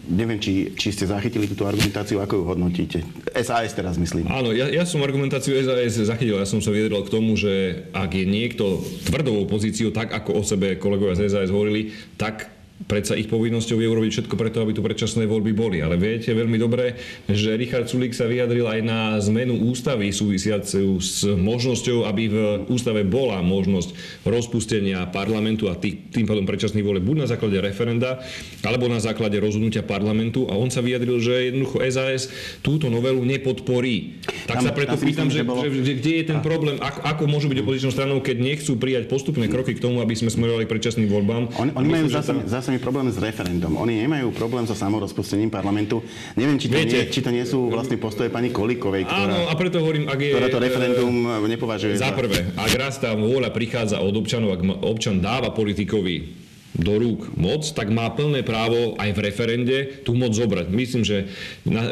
neviem, 0.06 0.38
či, 0.38 0.76
či 0.78 0.94
ste 0.94 1.10
zachytili 1.10 1.50
túto 1.50 1.66
argumentáciu, 1.66 2.22
ako 2.22 2.34
ju 2.38 2.44
hodnotíte. 2.46 2.98
SAS 3.34 3.74
teraz 3.74 3.98
myslím. 3.98 4.30
Áno, 4.30 4.54
ja, 4.54 4.70
ja 4.70 4.86
som 4.86 5.02
argumentáciu 5.02 5.58
SAS 5.58 5.98
zachytil. 5.98 6.38
Ja 6.38 6.46
som 6.46 6.62
sa 6.62 6.70
vyjadril 6.70 7.02
k 7.02 7.10
tomu, 7.10 7.34
že 7.34 7.84
ak 7.90 8.14
je 8.14 8.22
niekto 8.22 8.86
tvrdou 9.08 9.50
pozíciou, 9.50 9.90
tak 9.90 10.14
ako 10.14 10.38
o 10.38 10.42
sebe 10.46 10.78
kolegovia 10.78 11.18
z 11.18 11.26
SAS 11.26 11.50
hovorili, 11.50 11.90
tak 12.14 12.55
predsa 12.84 13.16
ich 13.16 13.32
povinnosťou 13.32 13.80
je 13.80 13.88
urobiť 13.88 14.10
všetko 14.12 14.34
preto, 14.36 14.60
aby 14.60 14.76
tu 14.76 14.84
predčasné 14.84 15.24
voľby 15.24 15.56
boli. 15.56 15.80
Ale 15.80 15.96
viete 15.96 16.36
veľmi 16.36 16.60
dobre, 16.60 17.00
že 17.24 17.56
Richard 17.56 17.88
Sulik 17.88 18.12
sa 18.12 18.28
vyjadril 18.28 18.68
aj 18.68 18.80
na 18.84 19.16
zmenu 19.24 19.56
ústavy 19.64 20.12
súvisiacu 20.12 21.00
s 21.00 21.24
možnosťou, 21.24 22.04
aby 22.04 22.22
v 22.28 22.36
ústave 22.68 23.02
bola 23.08 23.40
možnosť 23.40 24.22
rozpustenia 24.28 25.08
parlamentu 25.08 25.72
a 25.72 25.74
tý, 25.74 25.96
tým 26.12 26.28
pádom 26.28 26.44
predčasných 26.44 26.84
volieb 26.84 27.04
buď 27.04 27.16
na 27.24 27.28
základe 27.28 27.58
referenda, 27.64 28.20
alebo 28.60 28.92
na 28.92 29.00
základe 29.00 29.40
rozhodnutia 29.40 29.80
parlamentu. 29.80 30.44
A 30.46 30.54
on 30.54 30.68
sa 30.68 30.84
vyjadril, 30.84 31.16
že 31.18 31.50
jednoducho 31.50 31.80
SAS 31.90 32.28
túto 32.60 32.92
novelu 32.92 33.18
nepodporí. 33.24 34.22
Tak 34.46 34.60
tam, 34.60 34.64
sa 34.68 34.72
preto 34.76 34.96
pýtam, 35.00 35.32
že, 35.32 35.42
bolo... 35.42 35.64
že, 35.64 35.72
že 35.80 35.92
kde 35.96 36.12
je 36.22 36.24
ten 36.28 36.40
problém, 36.44 36.76
ako, 36.78 37.00
ako 37.02 37.22
môžu 37.24 37.46
byť 37.48 37.58
opozičnou 37.64 37.92
stranou, 37.92 38.18
keď 38.22 38.36
nechcú 38.38 38.78
prijať 38.78 39.08
postupné 39.10 39.48
kroky 39.48 39.74
k 39.74 39.82
tomu, 39.82 40.04
aby 40.04 40.14
sme 40.14 40.30
smerovali 40.30 40.68
predčasným 40.68 41.08
voľbám. 41.10 41.42
On, 41.58 41.68
oni 41.72 41.88
majú 41.88 42.06
zase, 42.12 42.32
zase 42.46 42.65
mi 42.72 42.78
problém 42.80 43.10
s 43.10 43.18
referendum. 43.20 43.74
Oni 43.76 44.00
nemajú 44.00 44.32
problém 44.32 44.64
so 44.64 44.78
samorozpustením 44.78 45.50
parlamentu. 45.50 46.00
Neviem, 46.38 46.56
či 46.56 46.70
to, 46.70 46.78
Viete, 46.78 46.98
nie, 47.02 47.10
či 47.10 47.20
to 47.20 47.30
nie 47.34 47.44
sú 47.44 47.66
vlastne 47.68 47.98
postoje 47.98 48.30
pani 48.30 48.54
Kolikovej, 48.54 49.04
ktorá, 49.04 49.26
áno, 49.26 49.38
a 49.50 49.54
preto 49.58 49.82
hovorím, 49.82 50.06
ak 50.06 50.18
je, 50.22 50.30
ktorá 50.32 50.48
to 50.48 50.60
referendum 50.62 51.14
nepovažuje 51.50 51.98
za... 51.98 52.10
Za 52.10 52.14
prvé, 52.14 52.54
ak 52.54 52.72
raz 52.78 53.02
tá 53.02 53.12
vôľa 53.12 53.50
prichádza 53.50 53.98
od 53.98 54.14
občanov, 54.14 54.54
ak 54.54 54.62
občan 54.86 55.18
dáva 55.18 55.50
politikovi 55.50 56.45
do 56.76 57.00
rúk 57.00 57.32
moc, 57.40 57.64
tak 57.72 57.88
má 57.88 58.12
plné 58.12 58.44
právo 58.44 58.94
aj 59.00 59.10
v 59.16 59.22
referende 59.24 59.76
tú 60.04 60.12
moc 60.12 60.36
zobrať. 60.36 60.68
Myslím, 60.68 61.08
že 61.08 61.24
na, 61.64 61.82
e, 61.82 61.90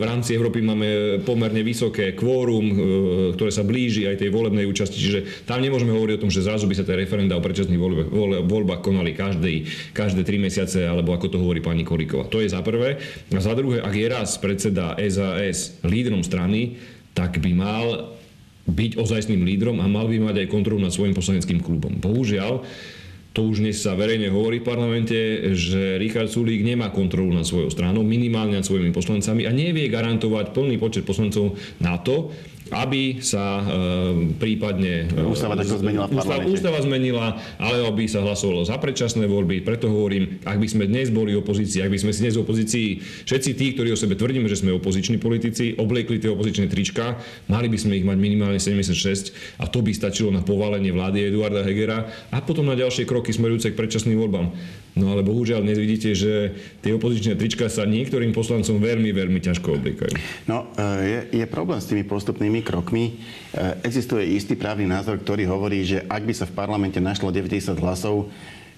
v 0.00 0.02
rámci 0.02 0.32
Európy 0.32 0.64
máme 0.64 1.20
pomerne 1.28 1.60
vysoké 1.60 2.16
kvórum, 2.16 2.64
e, 2.64 2.74
ktoré 3.36 3.52
sa 3.52 3.60
blíži 3.60 4.08
aj 4.08 4.24
tej 4.24 4.32
volebnej 4.32 4.64
účasti, 4.64 4.96
čiže 4.96 5.44
tam 5.44 5.60
nemôžeme 5.60 5.92
hovoriť 5.92 6.14
o 6.16 6.22
tom, 6.24 6.32
že 6.32 6.40
zrazu 6.40 6.64
by 6.64 6.74
sa 6.74 6.88
tie 6.88 6.96
referenda 6.96 7.36
o 7.36 7.44
predčasných 7.44 7.80
voľbách, 7.80 8.08
voľbách 8.48 8.80
konali 8.80 9.12
každý, 9.12 9.68
každé 9.92 10.24
tri 10.24 10.40
mesiace, 10.40 10.88
alebo 10.88 11.12
ako 11.12 11.28
to 11.28 11.36
hovorí 11.36 11.60
pani 11.60 11.84
Kolíková. 11.84 12.24
To 12.32 12.40
je 12.40 12.48
za 12.48 12.64
prvé. 12.64 12.96
A 13.28 13.40
za 13.44 13.52
druhé, 13.52 13.84
ak 13.84 13.92
je 13.92 14.06
raz 14.08 14.40
predseda 14.40 14.96
SAS 15.04 15.76
lídrom 15.84 16.24
strany, 16.24 16.80
tak 17.12 17.38
by 17.44 17.52
mal 17.52 18.16
byť 18.64 18.96
ozajstným 18.96 19.44
lídrom 19.44 19.76
a 19.84 19.86
mal 19.86 20.08
by 20.08 20.32
mať 20.32 20.36
aj 20.44 20.48
kontrolu 20.48 20.80
nad 20.80 20.88
svojim 20.88 21.12
poslaneckým 21.12 21.60
klubom. 21.60 22.00
Bohužiaľ, 22.00 22.64
to 23.34 23.50
už 23.50 23.66
dnes 23.66 23.82
sa 23.82 23.98
verejne 23.98 24.30
hovorí 24.30 24.62
v 24.62 24.70
parlamente, 24.70 25.18
že 25.58 25.98
Richard 25.98 26.30
Sulík 26.30 26.62
nemá 26.62 26.94
kontrolu 26.94 27.34
nad 27.34 27.42
svojou 27.42 27.66
stranou, 27.66 28.06
minimálne 28.06 28.54
nad 28.54 28.62
svojimi 28.62 28.94
poslancami 28.94 29.42
a 29.42 29.50
nevie 29.50 29.90
garantovať 29.90 30.54
plný 30.54 30.78
počet 30.78 31.02
poslancov 31.02 31.58
na 31.82 31.98
to, 31.98 32.30
aby 32.72 33.20
sa 33.20 33.60
e, 33.60 33.64
prípadne... 34.40 35.10
E, 35.12 35.20
ústava 35.20 35.52
takto 35.58 35.76
zmenila 35.76 36.08
v 36.08 36.16
ústava, 36.16 36.44
ústava 36.48 36.78
zmenila, 36.80 37.26
ale 37.60 37.84
aby 37.84 38.08
sa 38.08 38.24
hlasovalo 38.24 38.64
za 38.64 38.80
predčasné 38.80 39.28
voľby. 39.28 39.60
Preto 39.60 39.92
hovorím, 39.92 40.40
ak 40.48 40.56
by 40.56 40.68
sme 40.68 40.84
dnes 40.88 41.12
boli 41.12 41.36
opozícii, 41.36 41.84
ak 41.84 41.92
by 41.92 41.98
sme 42.00 42.10
si 42.16 42.20
dnes 42.24 42.36
opozícii, 42.40 42.88
všetci 43.28 43.50
tí, 43.52 43.66
ktorí 43.76 43.92
o 43.92 43.98
sebe 43.98 44.16
tvrdíme, 44.16 44.48
že 44.48 44.64
sme 44.64 44.72
opoziční 44.72 45.20
politici, 45.20 45.76
obliekli 45.76 46.16
tie 46.16 46.32
opozičné 46.32 46.72
trička, 46.72 47.20
mali 47.52 47.68
by 47.68 47.76
sme 47.76 48.00
ich 48.00 48.06
mať 48.06 48.16
minimálne 48.16 48.60
76 48.60 49.60
a 49.60 49.68
to 49.68 49.84
by 49.84 49.92
stačilo 49.92 50.32
na 50.32 50.40
povalenie 50.40 50.94
vlády 50.94 51.28
Eduarda 51.28 51.60
Hegera 51.66 52.08
a 52.32 52.38
potom 52.40 52.64
na 52.64 52.78
ďalšie 52.78 53.04
kroky 53.04 53.36
smerujúce 53.36 53.72
k 53.72 53.78
predčasným 53.78 54.16
voľbám. 54.16 54.48
No 54.94 55.10
ale 55.10 55.26
bohužiaľ 55.26 55.66
dnes 55.66 55.74
vidíte, 55.74 56.14
že 56.14 56.54
tie 56.78 56.94
opozičné 56.94 57.34
trička 57.34 57.66
sa 57.66 57.82
niektorým 57.82 58.30
poslancom 58.30 58.78
veľmi, 58.78 59.10
veľmi 59.10 59.42
ťažko 59.42 59.82
oblikajú. 59.82 60.14
No, 60.46 60.70
e, 60.78 60.86
je, 61.02 61.20
je 61.42 61.46
problém 61.50 61.82
s 61.82 61.90
tými 61.90 62.06
postupnými 62.06 62.62
krokmi. 62.62 63.10
E, 63.10 63.12
existuje 63.82 64.22
istý 64.38 64.54
právny 64.54 64.86
názor, 64.86 65.18
ktorý 65.18 65.50
hovorí, 65.50 65.82
že 65.82 66.06
ak 66.06 66.22
by 66.22 66.34
sa 66.38 66.46
v 66.46 66.54
parlamente 66.54 67.02
našlo 67.02 67.34
90 67.34 67.74
hlasov, 67.74 68.30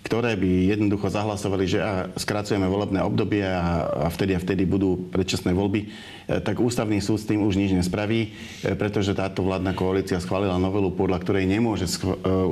ktoré 0.08 0.40
by 0.40 0.72
jednoducho 0.72 1.12
zahlasovali, 1.12 1.64
že 1.68 1.84
a 1.84 2.08
skracujeme 2.16 2.64
volebné 2.64 3.04
obdobie 3.04 3.44
a, 3.44 3.84
a 3.84 4.08
vtedy 4.08 4.32
a 4.32 4.40
vtedy 4.40 4.64
budú 4.64 5.12
predčasné 5.12 5.52
voľby, 5.52 5.84
e, 5.84 5.88
tak 6.40 6.64
ústavný 6.64 6.96
súd 6.96 7.20
s 7.20 7.28
tým 7.28 7.44
už 7.44 7.60
nič 7.60 7.76
nespraví, 7.76 8.32
pretože 8.80 9.12
táto 9.12 9.44
vládna 9.44 9.76
koalícia 9.76 10.16
schválila 10.16 10.56
novelu, 10.56 10.96
podľa 10.96 11.20
ktorej 11.20 11.44
nemôže 11.44 11.84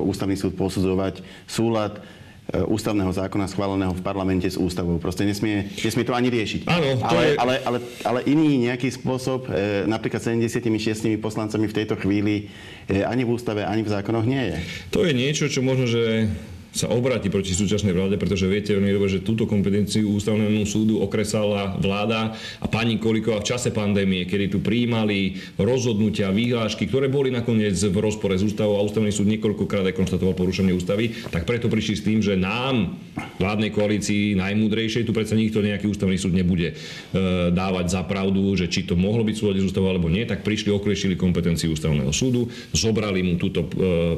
ústavný 0.04 0.36
súd 0.36 0.52
posudzovať 0.52 1.24
súlad 1.48 2.04
ústavného 2.52 3.08
zákona 3.08 3.48
schváleného 3.48 3.96
v 3.96 4.04
parlamente 4.04 4.44
s 4.44 4.60
ústavou. 4.60 5.00
Proste 5.00 5.24
nesmie, 5.24 5.72
nesmie 5.80 6.04
to 6.04 6.12
ani 6.12 6.28
riešiť. 6.28 6.68
Áno, 6.68 7.00
to 7.00 7.08
ale, 7.08 7.24
je... 7.24 7.32
ale, 7.40 7.54
ale, 7.64 7.78
ale 8.04 8.20
iný 8.28 8.68
nejaký 8.68 8.92
spôsob, 8.92 9.48
e, 9.48 9.88
napríklad 9.88 10.20
76 10.20 11.16
poslancami 11.24 11.64
v 11.64 11.74
tejto 11.74 11.96
chvíli, 11.96 12.52
e, 12.84 13.00
ani 13.00 13.24
v 13.24 13.32
ústave, 13.32 13.64
ani 13.64 13.80
v 13.80 13.88
zákonoch 13.88 14.28
nie 14.28 14.52
je. 14.52 14.56
To 14.92 15.08
je 15.08 15.16
niečo, 15.16 15.48
čo 15.48 15.64
možno, 15.64 15.88
že 15.88 16.28
sa 16.74 16.90
obráti 16.90 17.30
proti 17.30 17.54
súčasnej 17.54 17.94
vláde, 17.94 18.18
pretože 18.18 18.50
viete 18.50 18.74
veľmi 18.74 18.90
dobre, 18.90 19.06
že 19.06 19.22
túto 19.22 19.46
kompetenciu 19.46 20.10
ústavnému 20.10 20.66
súdu 20.66 20.98
okresala 20.98 21.78
vláda 21.78 22.34
a 22.58 22.66
pani 22.66 22.98
Koliková 22.98 23.38
v 23.38 23.54
čase 23.54 23.70
pandémie, 23.70 24.26
kedy 24.26 24.50
tu 24.50 24.58
prijímali 24.58 25.38
rozhodnutia, 25.54 26.34
výhlášky, 26.34 26.90
ktoré 26.90 27.06
boli 27.06 27.30
nakoniec 27.30 27.78
v 27.78 27.96
rozpore 28.02 28.34
s 28.34 28.42
ústavou 28.42 28.82
a 28.82 28.82
ústavný 28.82 29.14
súd 29.14 29.30
niekoľkokrát 29.30 29.86
aj 29.86 29.94
konštatoval 29.94 30.34
porušenie 30.34 30.74
ústavy, 30.74 31.14
tak 31.30 31.46
preto 31.46 31.70
prišli 31.70 31.94
s 31.94 32.02
tým, 32.02 32.18
že 32.18 32.34
nám, 32.34 32.98
vládnej 33.38 33.70
koalícii 33.70 34.34
najmúdrejšej, 34.34 35.06
tu 35.06 35.14
predsa 35.14 35.38
nikto 35.38 35.62
nejaký 35.62 35.86
ústavný 35.86 36.18
súd 36.18 36.34
nebude 36.34 36.74
e, 36.74 37.54
dávať 37.54 37.86
za 37.94 38.02
pravdu, 38.02 38.58
že 38.58 38.66
či 38.66 38.82
to 38.82 38.98
mohlo 38.98 39.22
byť 39.22 39.34
súlade 39.38 39.62
s 39.62 39.68
ústavou 39.70 39.94
alebo 39.94 40.10
nie, 40.10 40.26
tak 40.26 40.42
prišli, 40.42 40.74
okriešili 40.74 41.14
kompetenciu 41.14 41.70
ústavného 41.70 42.10
súdu, 42.10 42.50
zobrali 42.74 43.22
mu 43.22 43.38
túto 43.38 43.62
e, 43.62 43.68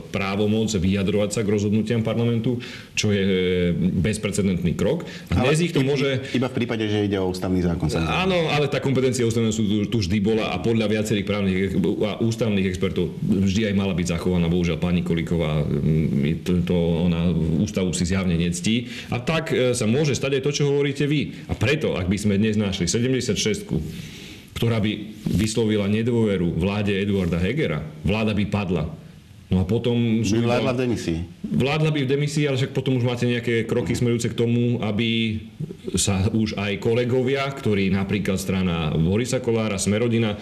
právomoc 0.08 0.72
vyjadrovať 0.72 1.30
sa 1.36 1.40
k 1.44 1.52
rozhodnutiam 1.52 2.00
parlamentu 2.00 2.45
parlamentu, 2.46 2.62
čo 2.96 3.12
je 3.12 3.22
e, 3.22 3.74
bezprecedentný 3.74 4.72
krok. 4.78 5.04
A 5.34 5.42
dnes 5.42 5.58
ale 5.58 5.66
ich 5.66 5.74
to 5.74 5.82
môže... 5.82 6.22
Iba 6.32 6.48
v 6.48 6.54
prípade, 6.62 6.86
že 6.86 7.04
ide 7.04 7.18
o 7.18 7.28
ústavný 7.28 7.60
zákon. 7.60 7.90
Samozrejme. 7.90 8.22
Áno, 8.24 8.38
ale 8.54 8.70
tá 8.70 8.78
kompetencia 8.78 9.26
ústavného 9.26 9.52
súdu 9.52 9.90
tu 9.90 10.00
vždy 10.00 10.18
bola 10.22 10.54
a 10.54 10.62
podľa 10.62 10.86
viacerých 10.88 11.26
právnych 11.26 11.76
a 12.06 12.22
ústavných 12.22 12.66
expertov 12.70 13.12
vždy 13.20 13.68
aj 13.68 13.74
mala 13.74 13.92
byť 13.92 14.06
zachovaná. 14.16 14.46
Bohužiaľ, 14.48 14.78
pani 14.80 15.02
Kolíková 15.02 15.66
to, 16.46 16.62
to 16.64 16.76
ona 17.04 17.28
ústavu 17.60 17.92
si 17.92 18.08
zjavne 18.08 18.38
nectí. 18.38 18.88
A 19.12 19.20
tak 19.20 19.52
e, 19.52 19.74
sa 19.76 19.84
môže 19.84 20.16
stať 20.16 20.40
aj 20.40 20.42
to, 20.46 20.50
čo 20.62 20.70
hovoríte 20.70 21.04
vy. 21.04 21.36
A 21.50 21.58
preto, 21.58 21.98
ak 21.98 22.08
by 22.08 22.16
sme 22.16 22.40
dnes 22.40 22.56
našli 22.56 22.88
76 22.88 23.68
ktorá 24.56 24.80
by 24.80 25.12
vyslovila 25.36 25.84
nedôveru 25.84 26.56
vláde 26.56 26.96
Eduarda 26.96 27.36
Hegera, 27.36 27.84
vláda 28.00 28.32
by 28.32 28.44
padla. 28.48 28.88
No 29.46 29.62
a 29.62 29.64
potom... 29.64 30.26
By 30.26 30.42
vládla 30.42 30.72
v 30.74 30.78
demisii. 30.82 31.18
Vládla 31.46 31.90
by 31.94 32.00
v 32.02 32.10
demisii, 32.10 32.44
ale 32.50 32.58
však 32.58 32.74
potom 32.74 32.98
už 32.98 33.06
máte 33.06 33.30
nejaké 33.30 33.62
kroky 33.62 33.94
smerujúce 33.94 34.34
k 34.34 34.38
tomu, 34.38 34.82
aby 34.82 35.38
sa 35.94 36.26
už 36.26 36.58
aj 36.58 36.82
kolegovia, 36.82 37.46
ktorí 37.46 37.94
napríklad 37.94 38.42
strana 38.42 38.90
Borisa 38.98 39.38
Kolára, 39.38 39.78
Smerodina, 39.78 40.34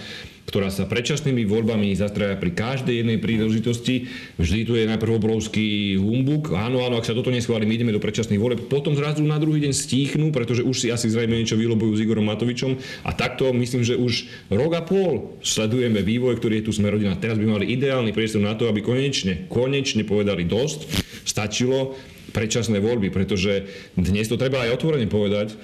ktorá 0.44 0.68
sa 0.68 0.84
predčasnými 0.84 1.48
voľbami 1.48 1.96
zastraja 1.96 2.36
pri 2.36 2.52
každej 2.52 3.00
jednej 3.00 3.18
príležitosti. 3.18 4.12
Vždy 4.36 4.60
tu 4.68 4.72
je 4.76 4.84
najprv 4.84 5.16
obrovský 5.16 5.96
humbuk. 5.96 6.52
Áno, 6.52 6.84
áno, 6.84 7.00
ak 7.00 7.08
sa 7.08 7.16
toto 7.16 7.32
neschváli, 7.32 7.64
my 7.64 7.74
ideme 7.74 7.96
do 7.96 8.02
predčasných 8.02 8.40
volieb. 8.40 8.60
Potom 8.68 8.92
zrazu 8.92 9.24
na 9.24 9.40
druhý 9.40 9.64
deň 9.64 9.72
stíchnu, 9.72 10.30
pretože 10.36 10.60
už 10.60 10.76
si 10.76 10.88
asi 10.92 11.08
zrejme 11.08 11.32
niečo 11.34 11.56
vylobujú 11.56 11.96
s 11.96 12.02
Igorom 12.04 12.28
Matovičom. 12.28 12.76
A 13.08 13.10
takto 13.16 13.50
myslím, 13.56 13.82
že 13.82 13.96
už 13.96 14.28
rok 14.52 14.72
a 14.76 14.82
pol 14.84 15.40
sledujeme 15.40 16.04
vývoj, 16.04 16.36
ktorý 16.36 16.60
je 16.60 16.66
tu 16.68 16.72
Smerodina. 16.76 17.16
Teraz 17.16 17.40
by 17.40 17.48
mali 17.48 17.72
ideálny 17.72 18.12
priestor 18.12 18.44
na 18.44 18.52
to, 18.52 18.68
aby 18.68 18.84
konečne, 18.84 19.48
konečne 19.48 20.04
povedali 20.04 20.44
dosť. 20.44 21.08
Stačilo 21.24 21.96
predčasné 22.36 22.84
voľby, 22.84 23.08
pretože 23.08 23.64
dnes 23.96 24.28
to 24.28 24.36
treba 24.36 24.66
aj 24.66 24.76
otvorene 24.76 25.08
povedať, 25.08 25.56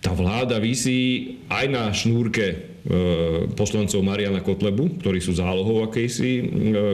tá 0.00 0.16
vláda 0.16 0.56
vysí 0.56 1.36
aj 1.52 1.64
na 1.68 1.84
šnúrke 1.92 2.69
poslancov 3.60 4.00
Mariana 4.00 4.40
Kotlebu, 4.40 5.04
ktorí 5.04 5.20
sú 5.20 5.36
zálohou 5.36 5.84
akejsi 5.84 6.30
e, 6.40 6.42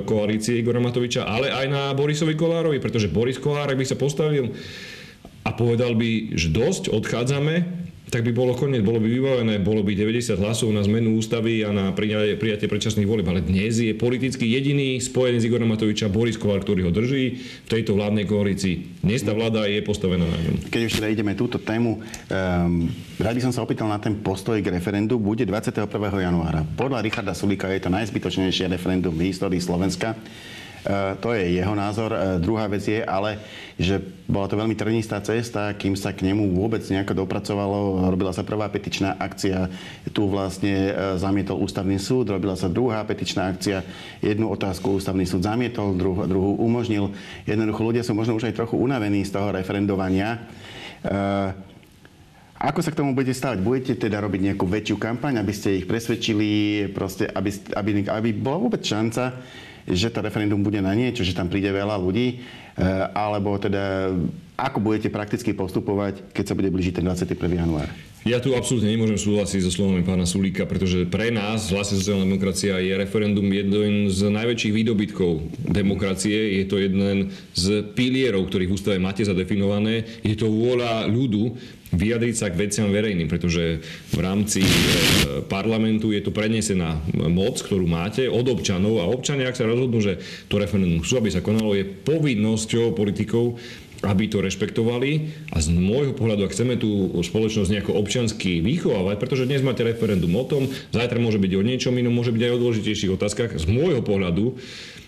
koalície 0.03 0.59
Igora 0.59 0.83
Matoviča, 0.83 1.23
ale 1.23 1.55
aj 1.55 1.67
na 1.71 1.83
Borisovi 1.95 2.35
Kolárovi, 2.35 2.83
pretože 2.83 3.07
Boris 3.07 3.39
Kolár, 3.39 3.71
ak 3.71 3.79
by 3.79 3.87
sa 3.87 3.95
postavil 3.95 4.51
a 5.47 5.51
povedal 5.55 5.95
by, 5.95 6.35
že 6.35 6.51
dosť, 6.51 6.91
odchádzame, 6.91 7.86
tak 8.07 8.23
by 8.23 8.31
bolo 8.31 8.55
koniec, 8.55 8.87
bolo 8.87 9.03
by 9.03 9.09
vybavené, 9.11 9.59
bolo 9.59 9.83
by 9.83 9.91
90 9.99 10.39
hlasov 10.39 10.71
na 10.71 10.87
zmenu 10.87 11.19
ústavy 11.19 11.67
a 11.67 11.75
na 11.75 11.91
prijatie, 11.91 12.71
predčasných 12.71 13.03
volieb. 13.03 13.27
Ale 13.27 13.43
dnes 13.43 13.83
je 13.83 13.91
politicky 13.99 14.47
jediný 14.47 15.03
spojený 15.03 15.43
s 15.43 15.47
Igorom 15.51 15.67
Matoviča 15.67 16.07
Boris 16.07 16.39
Kovar, 16.39 16.63
ktorý 16.63 16.87
ho 16.87 16.93
drží 16.95 17.25
v 17.67 17.69
tejto 17.69 17.99
vládnej 17.99 18.31
koalícii. 18.31 19.03
Dnes 19.03 19.27
tá 19.27 19.35
vláda 19.35 19.67
je 19.67 19.83
postavená 19.83 20.23
na 20.23 20.39
ňom. 20.39 20.71
Keď 20.71 20.83
už 20.87 21.03
teda 21.03 21.11
ideme 21.11 21.35
túto 21.35 21.59
tému, 21.59 21.99
um, 21.99 22.87
rád 23.19 23.35
by 23.35 23.43
som 23.43 23.53
sa 23.55 23.67
opýtal 23.67 23.91
na 23.91 23.99
ten 23.99 24.15
postoj 24.23 24.55
k 24.63 24.71
referendu. 24.71 25.19
Bude 25.19 25.43
21. 25.43 25.91
januára. 25.99 26.63
Podľa 26.63 27.03
Richarda 27.03 27.35
Sulika 27.35 27.67
je 27.75 27.83
to 27.83 27.91
najzbytočnejšie 27.91 28.71
referendum 28.71 29.19
v 29.19 29.35
histórii 29.35 29.59
Slovenska. 29.59 30.15
E, 30.87 31.19
to 31.19 31.35
je 31.35 31.59
jeho 31.59 31.75
názor. 31.75 32.15
E, 32.15 32.39
druhá 32.39 32.71
vec 32.71 32.87
je 32.87 33.03
ale, 33.03 33.43
že 33.75 33.99
bola 34.31 34.47
to 34.47 34.55
veľmi 34.55 34.79
trnistá 34.79 35.19
cesta, 35.19 35.75
kým 35.75 35.99
sa 35.99 36.15
k 36.15 36.23
nemu 36.23 36.55
vôbec 36.55 36.87
nejako 36.87 37.27
dopracovalo. 37.27 38.07
Robila 38.07 38.31
sa 38.31 38.47
prvá 38.47 38.71
petičná 38.71 39.19
akcia, 39.19 39.67
tu 40.15 40.31
vlastne 40.31 40.95
e, 40.95 41.19
zamietol 41.19 41.59
ústavný 41.59 41.99
súd, 41.99 42.31
robila 42.31 42.55
sa 42.55 42.71
druhá 42.71 43.03
petičná 43.03 43.51
akcia, 43.51 43.83
jednu 44.23 44.47
otázku 44.47 44.95
ústavný 44.95 45.27
súd 45.27 45.43
zamietol, 45.43 45.99
druhú, 45.99 46.23
druhú 46.31 46.51
umožnil. 46.63 47.11
Jednoducho 47.51 47.83
ľudia 47.83 48.07
sú 48.07 48.15
možno 48.15 48.39
už 48.39 48.47
aj 48.47 48.55
trochu 48.63 48.79
unavení 48.79 49.27
z 49.27 49.35
toho 49.35 49.51
referendovania. 49.51 50.39
Ako 52.57 52.81
sa 52.81 52.89
k 52.89 52.99
tomu 52.99 53.13
budete 53.13 53.37
stavať? 53.37 53.59
Budete 53.61 53.93
teda 54.09 54.17
robiť 54.25 54.41
nejakú 54.51 54.65
väčšiu 54.65 54.97
kampaň, 54.97 55.45
aby 55.45 55.53
ste 55.53 55.77
ich 55.77 55.85
presvedčili, 55.85 56.89
proste, 56.97 57.29
aby, 57.29 57.53
aby, 57.77 57.91
aby 58.09 58.31
bola 58.33 58.65
vôbec 58.65 58.81
šanca, 58.81 59.37
že 59.87 60.11
to 60.11 60.19
referendum 60.21 60.61
bude 60.61 60.83
na 60.83 60.93
niečo, 60.93 61.23
že 61.23 61.35
tam 61.35 61.47
príde 61.47 61.71
veľa 61.71 61.95
ľudí, 61.97 62.39
eh, 62.39 62.85
alebo 63.15 63.55
teda 63.57 64.11
ako 64.59 64.79
budete 64.83 65.09
prakticky 65.09 65.55
postupovať, 65.55 66.35
keď 66.35 66.45
sa 66.45 66.57
bude 66.59 66.73
blížiť 66.73 67.01
ten 67.01 67.07
21. 67.07 67.55
január? 67.55 67.89
Ja 68.27 68.43
tu 68.43 68.59
absolútne 68.59 68.91
nemôžem 68.91 69.23
súhlasiť 69.23 69.63
so 69.63 69.71
slovami 69.71 70.03
pána 70.03 70.27
Sulíka, 70.27 70.67
pretože 70.67 71.07
pre 71.07 71.31
nás, 71.31 71.71
vlastne 71.71 71.95
sociálna 71.95 72.27
demokracia, 72.27 72.75
je 72.83 72.99
referendum 72.99 73.47
jeden 73.47 74.11
z 74.11 74.27
najväčších 74.27 74.75
výdobytkov 74.75 75.47
demokracie. 75.63 76.59
Je 76.59 76.67
to 76.67 76.83
jeden 76.83 77.31
z 77.55 77.87
pilierov, 77.95 78.51
ktorých 78.51 78.67
v 78.67 78.75
ústave 78.75 78.99
máte 78.99 79.23
zadefinované. 79.23 80.03
Je 80.27 80.35
to 80.35 80.51
vôľa 80.51 81.07
ľudu 81.07 81.55
vyjadriť 81.95 82.35
sa 82.35 82.51
k 82.51 82.67
veciam 82.67 82.91
verejným, 82.91 83.31
pretože 83.31 83.79
v 84.11 84.19
rámci 84.19 84.59
e, 84.59 84.71
parlamentu 85.47 86.11
je 86.11 86.19
to 86.19 86.35
prenesená 86.35 86.99
moc, 87.31 87.63
ktorú 87.63 87.87
máte 87.87 88.27
od 88.27 88.43
občanov 88.51 89.07
a 89.07 89.07
občania, 89.07 89.47
ak 89.47 89.55
sa 89.55 89.71
rozhodnú, 89.71 90.03
že 90.03 90.19
to 90.51 90.59
referendum 90.59 90.99
chcú, 90.99 91.23
aby 91.23 91.31
sa 91.31 91.47
konalo, 91.47 91.79
je 91.79 91.87
povinnosťou 91.87 92.91
politikov 92.91 93.55
aby 94.07 94.31
to 94.31 94.39
rešpektovali. 94.41 95.35
A 95.51 95.59
z 95.59 95.75
môjho 95.75 96.15
pohľadu, 96.15 96.47
ak 96.47 96.55
chceme 96.55 96.79
tú 96.79 97.11
spoločnosť 97.21 97.71
nejako 97.75 97.93
občiansky 97.99 98.63
vychovávať, 98.63 99.17
pretože 99.19 99.51
dnes 99.51 99.67
máte 99.67 99.83
referendum 99.83 100.33
o 100.39 100.45
tom, 100.47 100.71
zajtra 100.95 101.19
môže 101.19 101.43
byť 101.43 101.53
o 101.59 101.67
niečom 101.67 101.95
inom, 101.99 102.15
môže 102.15 102.31
byť 102.31 102.43
aj 102.47 102.53
o 102.55 102.63
dôležitejších 102.63 103.15
otázkach, 103.15 103.51
z 103.59 103.67
môjho 103.67 104.01
pohľadu, 104.01 104.57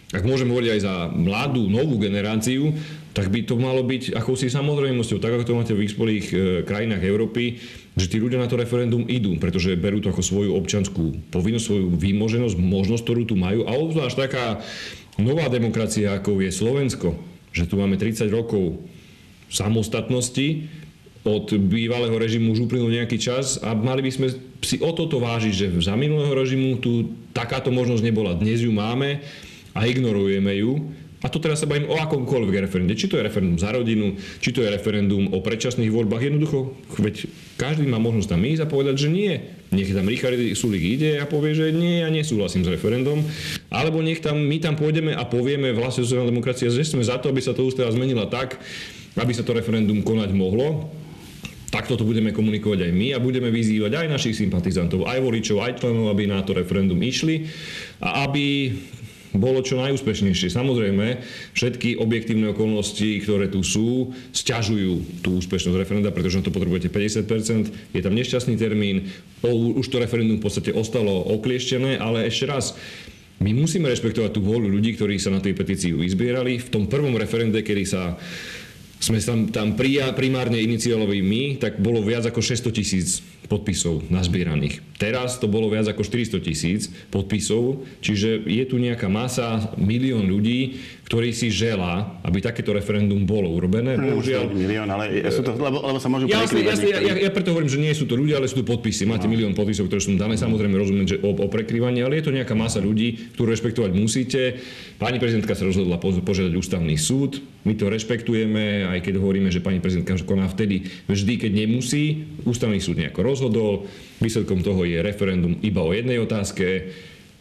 ak 0.09 0.25
môžem 0.25 0.49
hovoriť 0.49 0.71
aj 0.73 0.81
za 0.81 0.95
mladú, 1.13 1.69
novú 1.69 2.01
generáciu, 2.01 2.73
tak 3.13 3.29
by 3.29 3.45
to 3.45 3.61
malo 3.61 3.85
byť 3.85 4.17
akousi 4.17 4.49
samozrejmosťou, 4.49 5.21
tak 5.21 5.37
ako 5.37 5.45
to 5.45 5.59
máte 5.59 5.73
v 5.77 5.85
vyspelých 5.85 6.27
e, 6.33 6.37
krajinách 6.65 7.05
Európy, 7.05 7.61
že 7.93 8.09
tí 8.09 8.17
ľudia 8.17 8.41
na 8.41 8.49
to 8.49 8.57
referendum 8.57 9.05
idú, 9.05 9.37
pretože 9.37 9.77
berú 9.77 10.01
to 10.01 10.09
ako 10.09 10.25
svoju 10.25 10.57
občanskú 10.57 11.29
povinnosť, 11.29 11.65
svoju 11.67 11.87
výmoženosť, 11.93 12.57
možnosť, 12.57 13.05
ktorú 13.05 13.23
tu 13.29 13.37
majú. 13.37 13.69
A 13.69 13.77
obzvlášť 13.77 14.17
taká 14.17 14.45
nová 15.21 15.51
demokracia, 15.53 16.17
ako 16.17 16.41
je 16.41 16.51
Slovensko, 16.57 17.19
že 17.59 17.69
tu 17.69 17.75
máme 17.75 17.99
30 17.99 18.31
rokov 18.31 18.79
samostatnosti, 19.51 20.69
od 21.27 21.51
bývalého 21.61 22.15
režimu 22.15 22.55
už 22.57 22.71
uplynul 22.71 22.95
nejaký 22.95 23.21
čas 23.21 23.61
a 23.61 23.75
mali 23.77 24.01
by 24.01 24.11
sme 24.15 24.29
si 24.65 24.81
o 24.81 24.91
toto 24.97 25.21
vážiť, 25.21 25.53
že 25.53 25.67
za 25.83 25.93
minulého 25.99 26.33
režimu 26.33 26.81
tu 26.81 27.13
takáto 27.37 27.69
možnosť 27.69 28.03
nebola. 28.07 28.39
Dnes 28.39 28.65
ju 28.65 28.73
máme 28.73 29.21
a 29.77 29.85
ignorujeme 29.85 30.63
ju. 30.63 30.89
A 31.19 31.27
to 31.27 31.43
teraz 31.43 31.59
sa 31.59 31.67
bavím 31.67 31.91
o 31.91 31.99
akomkoľvek 31.99 32.63
referende. 32.63 32.95
Či 32.95 33.11
to 33.11 33.19
je 33.19 33.27
referendum 33.27 33.59
za 33.59 33.75
rodinu, 33.75 34.15
či 34.39 34.55
to 34.55 34.63
je 34.63 34.71
referendum 34.71 35.35
o 35.35 35.43
predčasných 35.43 35.91
voľbách. 35.91 36.31
Jednoducho, 36.31 36.79
veď 36.95 37.27
každý 37.59 37.91
má 37.91 37.99
možnosť 37.99 38.39
tam 38.39 38.47
ísť 38.47 38.63
a 38.63 38.71
povedať, 38.71 38.95
že 39.03 39.09
nie. 39.11 39.35
Nech 39.75 39.91
tam 39.91 40.07
Richard 40.07 40.39
Sulik 40.55 40.81
ide 40.81 41.19
a 41.19 41.27
povie, 41.27 41.59
že 41.59 41.75
nie, 41.75 42.07
ja 42.07 42.09
nesúhlasím 42.09 42.63
s 42.63 42.71
referendum. 42.71 43.27
Alebo 43.67 43.99
nech 43.99 44.23
tam, 44.23 44.39
my 44.39 44.63
tam 44.63 44.79
pôjdeme 44.79 45.11
a 45.11 45.27
povieme 45.27 45.75
vlastne 45.75 46.07
sociálna 46.07 46.31
demokracia, 46.31 46.71
že 46.71 46.87
sme 46.87 47.03
za 47.03 47.19
to, 47.19 47.35
aby 47.35 47.43
sa 47.43 47.51
to 47.51 47.67
ústava 47.67 47.91
zmenila 47.91 48.31
tak, 48.31 48.55
aby 49.19 49.33
sa 49.35 49.43
to 49.43 49.59
referendum 49.59 50.07
konať 50.07 50.31
mohlo. 50.31 50.87
Takto 51.69 52.01
to 52.01 52.09
budeme 52.09 52.33
komunikovať 52.33 52.89
aj 52.89 52.93
my 52.97 53.13
a 53.13 53.21
budeme 53.21 53.53
vyzývať 53.53 54.01
aj 54.01 54.07
našich 54.09 54.41
sympatizantov, 54.41 55.05
aj 55.05 55.21
voličov, 55.21 55.61
aj 55.61 55.85
členov, 55.85 56.09
aby 56.09 56.25
na 56.25 56.41
to 56.41 56.57
referendum 56.57 56.97
išli 56.97 57.45
a 58.01 58.25
aby 58.25 58.73
bolo 59.37 59.61
čo 59.61 59.77
najúspešnejšie. 59.77 60.49
Samozrejme, 60.49 61.21
všetky 61.53 62.01
objektívne 62.01 62.57
okolnosti, 62.57 63.21
ktoré 63.21 63.53
tu 63.53 63.61
sú, 63.61 64.17
sťažujú 64.33 65.21
tú 65.21 65.37
úspešnosť 65.37 65.77
referenda, 65.77 66.15
pretože 66.15 66.41
na 66.41 66.45
to 66.49 66.55
potrebujete 66.55 66.89
50%, 66.89 67.93
je 67.93 68.01
tam 68.01 68.15
nešťastný 68.17 68.55
termín, 68.57 69.13
už 69.45 69.87
to 69.89 70.01
referendum 70.01 70.41
v 70.41 70.45
podstate 70.49 70.73
ostalo 70.73 71.29
oklieštené, 71.39 72.01
ale 72.01 72.25
ešte 72.29 72.49
raz, 72.49 72.73
my 73.39 73.55
musíme 73.55 73.87
rešpektovať 73.87 74.35
tú 74.35 74.43
vôľu 74.43 74.67
ľudí, 74.67 74.99
ktorí 74.99 75.15
sa 75.23 75.31
na 75.31 75.39
tej 75.39 75.55
petícii 75.55 75.95
vyzbierali. 75.95 76.59
V 76.59 76.73
tom 76.75 76.85
prvom 76.91 77.15
referende, 77.15 77.63
kedy 77.63 77.85
sa 77.87 78.19
sme 78.99 79.23
tam, 79.23 79.47
tam 79.49 79.69
primárne 80.15 80.59
iniciálovi 80.59 81.23
my, 81.23 81.43
tak 81.63 81.79
bolo 81.79 82.03
viac 82.03 82.27
ako 82.27 82.43
600 82.43 82.75
tisíc 82.75 83.23
podpisov 83.49 84.05
nazbieraných. 84.13 84.85
Teraz 85.01 85.41
to 85.41 85.49
bolo 85.49 85.73
viac 85.73 85.89
ako 85.89 86.05
400 86.05 86.43
tisíc 86.45 86.93
podpisov, 87.09 87.87
čiže 88.05 88.45
je 88.45 88.65
tu 88.69 88.77
nejaká 88.77 89.09
masa, 89.09 89.73
milión 89.81 90.29
ľudí, 90.29 90.77
ktorý 91.09 91.33
si 91.33 91.49
želá, 91.49 92.21
aby 92.21 92.45
takéto 92.45 92.77
referendum 92.77 93.25
bolo 93.25 93.49
urobené. 93.49 93.97
No, 93.97 94.21
Bohužiaľ, 94.21 94.53
milión, 94.53 94.85
ale 94.93 95.25
sú 95.33 95.41
to, 95.41 95.57
lebo, 95.57 95.81
lebo 95.81 95.97
sa 95.97 96.13
môžu 96.13 96.29
jasne, 96.29 96.61
jasne, 96.61 96.93
ja, 96.93 97.01
ja, 97.01 97.31
preto 97.33 97.57
hovorím, 97.57 97.73
že 97.73 97.81
nie 97.81 97.97
sú 97.97 98.05
to 98.05 98.13
ľudia, 98.13 98.37
ale 98.37 98.51
sú 98.53 98.61
to 98.61 98.69
podpisy. 98.69 99.09
Máte 99.09 99.25
no. 99.25 99.33
milión 99.33 99.57
podpisov, 99.57 99.89
ktoré 99.89 100.05
sú 100.05 100.13
dané. 100.21 100.37
Samozrejme 100.37 100.77
rozumiem, 100.77 101.09
že 101.09 101.17
o, 101.25 101.33
o 101.33 101.49
prekrývanie, 101.49 102.05
ale 102.05 102.21
je 102.21 102.29
to 102.29 102.37
nejaká 102.37 102.53
masa 102.53 102.85
ľudí, 102.85 103.33
ktorú 103.33 103.49
rešpektovať 103.57 103.91
musíte. 103.97 104.61
Pani 105.01 105.17
prezidentka 105.17 105.57
sa 105.57 105.65
rozhodla 105.65 105.97
požiadať 105.97 106.53
ústavný 106.53 107.01
súd. 107.01 107.41
My 107.67 107.75
to 107.75 107.91
rešpektujeme, 107.91 108.87
aj 108.87 109.03
keď 109.03 109.19
hovoríme, 109.19 109.51
že 109.51 109.65
pani 109.65 109.83
prezidentka 109.83 110.15
koná 110.23 110.47
vtedy 110.47 110.87
vždy, 111.11 111.35
keď 111.43 111.53
nemusí. 111.67 112.25
Ústavný 112.47 112.79
súd 112.79 113.03
nejako 113.03 113.21
rozhodol. 113.27 113.73
Výsledkom 114.23 114.63
toho 114.63 114.87
je 114.87 115.03
referendum 115.03 115.59
iba 115.61 115.83
o 115.83 115.91
jednej 115.91 116.23
otázke 116.23 116.91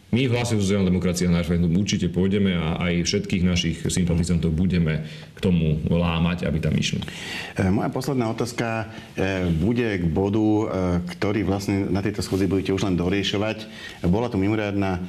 my 0.08 0.24
v 0.24 0.32
hlase 0.32 0.56
sociálna 0.56 0.88
demokracia 0.88 1.28
na 1.28 1.44
referendum 1.44 1.68
určite 1.76 2.08
pôjdeme 2.08 2.56
a 2.56 2.80
aj 2.80 3.04
všetkých 3.04 3.44
našich 3.44 3.76
sympatizantov 3.92 4.56
budeme 4.56 5.04
k 5.36 5.38
tomu 5.44 5.84
lámať, 5.84 6.48
aby 6.48 6.64
tam 6.64 6.72
išli. 6.72 7.04
E, 7.52 7.68
moja 7.68 7.92
posledná 7.92 8.32
otázka 8.32 8.88
e, 9.12 9.52
bude 9.52 10.00
k 10.00 10.04
bodu, 10.08 10.40
e, 10.40 10.64
ktorý 11.12 11.44
vlastne 11.44 11.92
na 11.92 12.00
tejto 12.00 12.24
schôdzi 12.24 12.48
budete 12.48 12.72
už 12.72 12.88
len 12.88 12.96
doriešovať. 12.96 13.68
Bola 14.08 14.32
tu 14.32 14.40
mimoriadná 14.40 15.04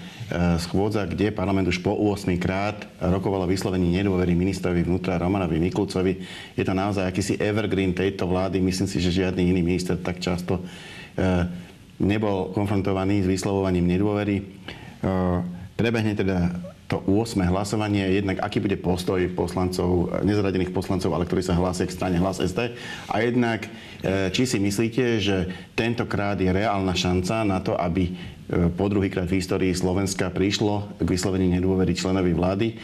schôdza, 0.60 1.08
kde 1.08 1.32
parlament 1.32 1.72
už 1.72 1.80
po 1.80 1.96
8 1.96 2.36
krát 2.36 2.84
rokovala 3.00 3.48
vyslovení 3.48 3.96
nedôvery 4.04 4.36
ministrovi 4.36 4.84
vnútra 4.84 5.16
Romanovi 5.16 5.64
Mikulcovi. 5.64 6.20
Je 6.60 6.68
to 6.68 6.76
naozaj 6.76 7.08
akýsi 7.08 7.40
evergreen 7.40 7.96
tejto 7.96 8.28
vlády. 8.28 8.60
Myslím 8.60 8.92
si, 8.92 9.00
že 9.00 9.24
žiadny 9.24 9.48
iný 9.48 9.64
minister 9.64 9.96
tak 9.96 10.20
často 10.20 10.60
nebol 12.00 12.54
konfrontovaný 12.56 13.26
s 13.26 13.28
vyslovovaním 13.28 13.90
nedôvery. 13.90 14.38
Prebehne 15.80 16.12
teda 16.12 16.52
to 16.90 17.00
8. 17.06 17.40
hlasovanie, 17.46 18.18
jednak 18.18 18.42
aký 18.42 18.60
bude 18.60 18.76
postoj 18.82 19.22
poslancov, 19.38 20.10
nezaradených 20.26 20.74
poslancov, 20.74 21.14
ale 21.14 21.30
ktorí 21.30 21.46
sa 21.46 21.54
hlásia 21.54 21.86
k 21.86 21.94
strane 21.94 22.18
Hlas 22.18 22.42
SD. 22.42 22.74
A 23.08 23.22
jednak, 23.22 23.70
e, 24.02 24.34
či 24.34 24.50
si 24.50 24.58
myslíte, 24.58 25.22
že 25.22 25.48
tentokrát 25.78 26.36
je 26.42 26.50
reálna 26.50 26.98
šanca 26.98 27.46
na 27.46 27.62
to, 27.62 27.78
aby 27.78 28.10
po 28.50 28.90
druhýkrát 28.90 29.30
v 29.30 29.38
histórii 29.38 29.78
Slovenska 29.78 30.34
prišlo 30.34 30.98
k 30.98 31.06
vysloveniu 31.06 31.54
nedôvery 31.54 31.94
členovi 31.94 32.34
vlády, 32.34 32.68
e, 32.74 32.76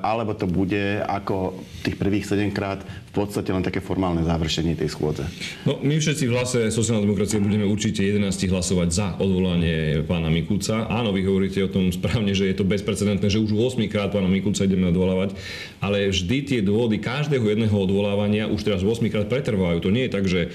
alebo 0.00 0.32
to 0.32 0.48
bude 0.48 1.04
ako 1.04 1.60
tých 1.84 2.00
prvých 2.00 2.24
7 2.24 2.48
krát 2.56 2.80
v 2.80 3.12
podstate 3.12 3.52
len 3.52 3.60
také 3.60 3.84
formálne 3.84 4.24
završenie 4.24 4.72
tej 4.72 4.88
schôdze? 4.88 5.28
No, 5.68 5.76
my 5.84 6.00
všetci 6.00 6.24
v 6.24 6.32
hlase 6.32 6.58
sociálnej 6.72 7.04
demokracie 7.04 7.36
budeme 7.36 7.68
určite 7.68 8.00
11 8.00 8.32
hlasovať 8.48 8.88
za 8.88 9.06
odvolanie 9.20 10.00
pána 10.08 10.32
Mikulca. 10.32 10.88
Áno, 10.88 11.12
vy 11.12 11.20
hovoríte 11.28 11.60
o 11.60 11.68
tom 11.68 11.92
správne, 11.92 12.32
že 12.32 12.48
je 12.48 12.56
to 12.56 12.64
bezprecedentné, 12.64 13.28
že 13.28 13.44
už 13.44 13.52
8 13.52 13.84
krát 13.92 14.08
pána 14.08 14.32
Mikulca 14.32 14.64
ideme 14.64 14.88
odvolávať, 14.88 15.36
ale 15.84 16.08
vždy 16.08 16.36
tie 16.48 16.60
dôvody 16.64 16.96
každého 16.96 17.44
jedného 17.44 17.76
odvolávania 17.76 18.48
už 18.48 18.64
teraz 18.64 18.80
8 18.80 19.04
krát 19.12 19.28
pretrvajú. 19.28 19.84
To 19.84 19.92
nie 19.92 20.08
je 20.08 20.14
tak, 20.16 20.24
že 20.24 20.48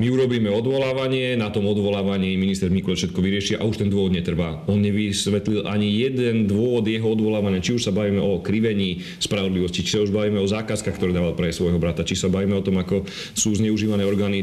my 0.00 0.08
urobíme 0.08 0.48
odvolávanie, 0.48 1.36
na 1.36 1.52
tom 1.52 1.68
odvolávaní 1.68 2.32
minister 2.40 2.72
Mikulec 2.72 3.04
všetko 3.04 3.20
vyrieši 3.20 3.52
a 3.60 3.68
už 3.68 3.84
ten 3.84 3.92
dôvod 3.92 4.16
netrvá. 4.16 4.64
On 4.64 4.80
nevysvetlil 4.80 5.68
ani 5.68 5.92
jeden 5.92 6.48
dôvod 6.48 6.88
jeho 6.88 7.04
odvolávania, 7.04 7.60
či 7.60 7.76
už 7.76 7.84
sa 7.84 7.92
bavíme 7.92 8.16
o 8.16 8.40
krivení 8.40 9.04
spravodlivosti, 9.20 9.84
či 9.84 10.00
sa 10.00 10.04
už 10.08 10.08
bavíme 10.08 10.40
o 10.40 10.48
zákazkách, 10.48 10.96
ktoré 10.96 11.12
dával 11.12 11.36
pre 11.36 11.52
svojho 11.52 11.76
brata, 11.76 12.00
či 12.00 12.16
sa 12.16 12.32
bavíme 12.32 12.56
o 12.56 12.64
tom, 12.64 12.80
ako 12.80 13.04
sú 13.36 13.52
zneužívané 13.52 14.08
orgány 14.08 14.40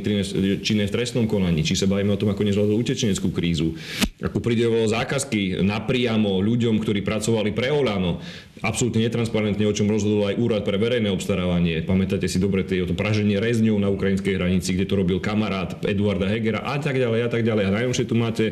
činné 0.62 0.86
v 0.86 0.94
trestnom 0.94 1.26
konaní, 1.26 1.66
či 1.66 1.74
sa 1.74 1.90
bavíme 1.90 2.14
o 2.14 2.22
tom, 2.22 2.30
ako 2.30 2.46
nezvládol 2.46 2.78
utečeneckú 2.78 3.34
krízu, 3.34 3.74
ako 4.22 4.38
prideloval 4.38 4.94
zákazky 4.94 5.66
napriamo 5.66 6.38
ľuďom, 6.38 6.78
ktorí 6.86 7.02
pracovali 7.02 7.50
pre 7.58 7.74
Olano, 7.74 8.22
absolútne 8.62 9.06
netransparentne, 9.06 9.66
o 9.68 9.74
čom 9.76 9.90
rozhodol 9.90 10.30
aj 10.30 10.40
úrad 10.40 10.62
pre 10.66 10.78
verejné 10.82 11.10
obstarávanie. 11.12 11.84
Pamätáte 11.86 12.26
si 12.26 12.42
dobre 12.42 12.66
to 12.66 12.94
praženie 12.98 13.38
rezňov 13.38 13.78
na 13.78 13.90
ukrajinskej 13.92 14.38
hranici, 14.38 14.74
kde 14.74 14.86
to 14.90 14.98
robil 14.98 15.18
kamarát 15.22 15.78
Eduarda 15.86 16.30
Hegera 16.30 16.64
a 16.66 16.78
tak 16.82 16.98
ďalej 16.98 17.20
a 17.26 17.30
tak 17.30 17.42
ďalej. 17.46 17.64
A 17.68 17.72
najmä 17.74 17.94
tu 17.94 18.16
máte 18.18 18.46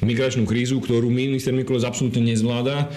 migračnú 0.00 0.44
krízu, 0.44 0.80
ktorú 0.80 1.08
minister 1.08 1.52
Mikulec 1.52 1.84
absolútne 1.84 2.24
nezvláda. 2.24 2.88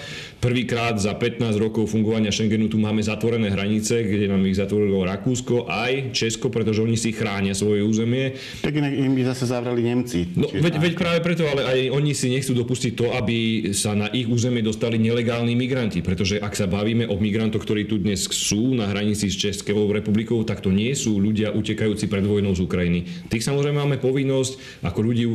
Prvýkrát 0.46 0.94
za 0.94 1.10
15 1.10 1.58
rokov 1.58 1.90
fungovania 1.90 2.30
Schengenu 2.30 2.70
tu 2.70 2.78
máme 2.78 3.02
zatvorené 3.02 3.50
hranice, 3.50 4.06
kde 4.06 4.30
nám 4.30 4.46
ich 4.46 4.54
zatvorilo 4.54 5.02
Rakúsko 5.02 5.66
aj 5.66 6.14
Česko, 6.14 6.54
pretože 6.54 6.86
oni 6.86 6.94
si 6.94 7.10
chránia 7.10 7.50
svoje 7.50 7.82
územie. 7.82 8.30
Tak 8.62 8.78
inak 8.78 8.94
im 8.94 9.18
by 9.18 9.26
zase 9.26 9.50
zavreli 9.50 9.82
Nemci. 9.82 10.30
No, 10.38 10.46
veď, 10.46 10.78
veď 10.78 10.92
práve 10.94 11.18
preto, 11.18 11.50
ale 11.50 11.66
aj 11.66 11.78
oni 11.90 12.14
si 12.14 12.30
nechcú 12.30 12.54
dopustiť 12.62 12.94
to, 12.94 13.10
aby 13.18 13.38
sa 13.74 13.98
na 13.98 14.06
ich 14.14 14.30
územie 14.30 14.62
dostali 14.62 15.02
nelegálni 15.02 15.58
migranti, 15.58 15.98
pretože 15.98 16.38
ak 16.38 16.54
sa 16.54 16.70
bavíme 16.70 17.10
o 17.10 17.18
migrantoch, 17.18 17.66
ktorí 17.66 17.90
tu 17.90 17.98
dnes 17.98 18.22
sú 18.30 18.70
na 18.78 18.86
hranici 18.86 19.26
s 19.26 19.34
Českou 19.34 19.90
republikou, 19.90 20.46
tak 20.46 20.62
to 20.62 20.70
nie 20.70 20.94
sú 20.94 21.18
ľudia 21.18 21.50
utekajúci 21.58 22.06
pred 22.06 22.22
vojnou 22.22 22.54
z 22.54 22.62
Ukrajiny. 22.62 23.26
Tých 23.34 23.42
samozrejme 23.42 23.82
máme 23.82 23.98
povinnosť 23.98 24.86
ako 24.86 25.10
ľudí 25.10 25.26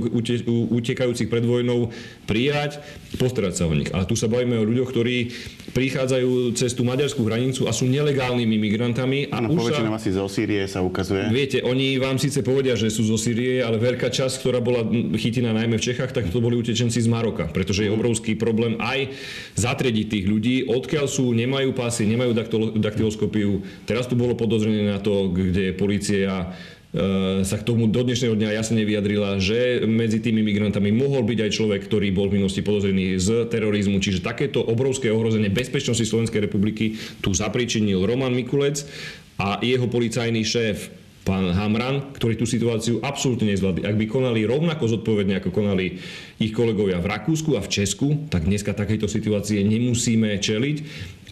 utekajúcich 0.72 1.28
pred 1.28 1.44
vojnou 1.44 1.92
prijať, 2.24 2.80
postarať 3.20 3.60
sa 3.60 3.68
o 3.68 3.76
nich. 3.76 3.92
Ale 3.92 4.08
tu 4.08 4.16
sa 4.16 4.32
bavíme 4.32 4.56
o 4.56 4.64
ľuďoch, 4.64 5.01
ktorí 5.02 5.34
prichádzajú 5.74 6.54
cez 6.54 6.78
tú 6.78 6.86
maďarskú 6.86 7.26
hranicu 7.26 7.66
a 7.66 7.74
sú 7.74 7.90
nelegálnymi 7.90 8.54
migrantami. 8.62 9.34
A 9.34 9.42
ano, 9.42 9.58
už 9.58 9.74
sa, 9.74 9.82
asi 9.82 10.14
zo 10.14 10.30
Sýrie 10.30 10.70
sa 10.70 10.86
ukazuje. 10.86 11.26
Viete, 11.34 11.66
oni 11.66 11.98
vám 11.98 12.22
síce 12.22 12.46
povedia, 12.46 12.78
že 12.78 12.94
sú 12.94 13.02
zo 13.10 13.18
Sýrie, 13.18 13.66
ale 13.66 13.82
veľká 13.82 14.14
časť, 14.14 14.46
ktorá 14.46 14.62
bola 14.62 14.86
chytená 15.18 15.58
najmä 15.58 15.82
v 15.82 15.86
Čechách, 15.90 16.14
tak 16.14 16.30
to 16.30 16.38
boli 16.38 16.54
utečenci 16.54 17.02
z 17.02 17.10
Maroka, 17.10 17.50
pretože 17.50 17.82
je 17.82 17.90
mhm. 17.90 17.98
obrovský 17.98 18.38
problém 18.38 18.78
aj 18.78 19.10
zatriediť 19.58 20.06
tých 20.06 20.26
ľudí, 20.30 20.56
odkiaľ 20.70 21.10
sú, 21.10 21.34
nemajú 21.34 21.74
pasy, 21.74 22.06
nemajú 22.06 22.38
daktyloskopiu. 22.78 23.66
Teraz 23.90 24.06
tu 24.06 24.14
bolo 24.14 24.38
podozrenie 24.38 24.86
na 24.86 25.02
to, 25.02 25.34
kde 25.34 25.74
policia 25.74 26.30
e, 26.30 26.48
sa 27.42 27.56
k 27.56 27.64
tomu 27.64 27.88
do 27.88 28.04
dnešného 28.04 28.36
dňa 28.36 28.52
jasne 28.52 28.84
nevyjadrila, 28.84 29.40
že 29.40 29.88
medzi 29.88 30.20
tými 30.20 30.44
migrantami 30.44 30.92
mohol 30.92 31.24
byť 31.24 31.40
aj 31.48 31.52
človek, 31.56 31.82
ktorý 31.88 32.12
bol 32.12 32.28
v 32.28 32.44
minulosti 32.44 32.60
podozrený 32.60 33.16
z 33.16 33.48
terorizmu. 33.48 34.04
Čiže 34.04 34.20
takéto 34.20 34.60
obrovské 34.60 35.08
ohrozenie 35.08 35.48
bezpečnosti 35.48 36.04
Slovenskej 36.04 36.52
republiky 36.52 37.00
tu 37.24 37.32
zapričinil 37.32 38.04
Roman 38.04 38.36
Mikulec 38.36 38.84
a 39.40 39.64
jeho 39.64 39.88
policajný 39.88 40.44
šéf 40.44 40.92
pán 41.24 41.54
Hamran, 41.54 42.12
ktorí 42.18 42.36
tú 42.36 42.44
situáciu 42.44 43.00
absolútne 43.00 43.54
nezvládli. 43.54 43.88
Ak 43.88 43.96
by 43.96 44.06
konali 44.10 44.44
rovnako 44.44 44.92
zodpovedne, 44.92 45.40
ako 45.40 45.54
konali 45.54 45.96
ich 46.44 46.52
kolegovia 46.52 47.00
v 47.00 47.08
Rakúsku 47.08 47.56
a 47.56 47.64
v 47.64 47.72
Česku, 47.72 48.28
tak 48.28 48.50
dneska 48.50 48.76
takejto 48.76 49.08
situácie 49.08 49.64
nemusíme 49.64 50.34
čeliť. 50.42 50.78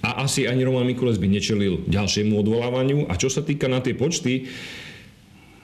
A 0.08 0.24
asi 0.24 0.48
ani 0.48 0.64
Roman 0.64 0.88
Mikulec 0.88 1.20
by 1.20 1.28
nečelil 1.28 1.84
ďalšiemu 1.90 2.38
odvolávaniu. 2.40 3.12
A 3.12 3.20
čo 3.20 3.28
sa 3.28 3.44
týka 3.44 3.68
na 3.68 3.84
tie 3.84 3.98
počty, 3.98 4.48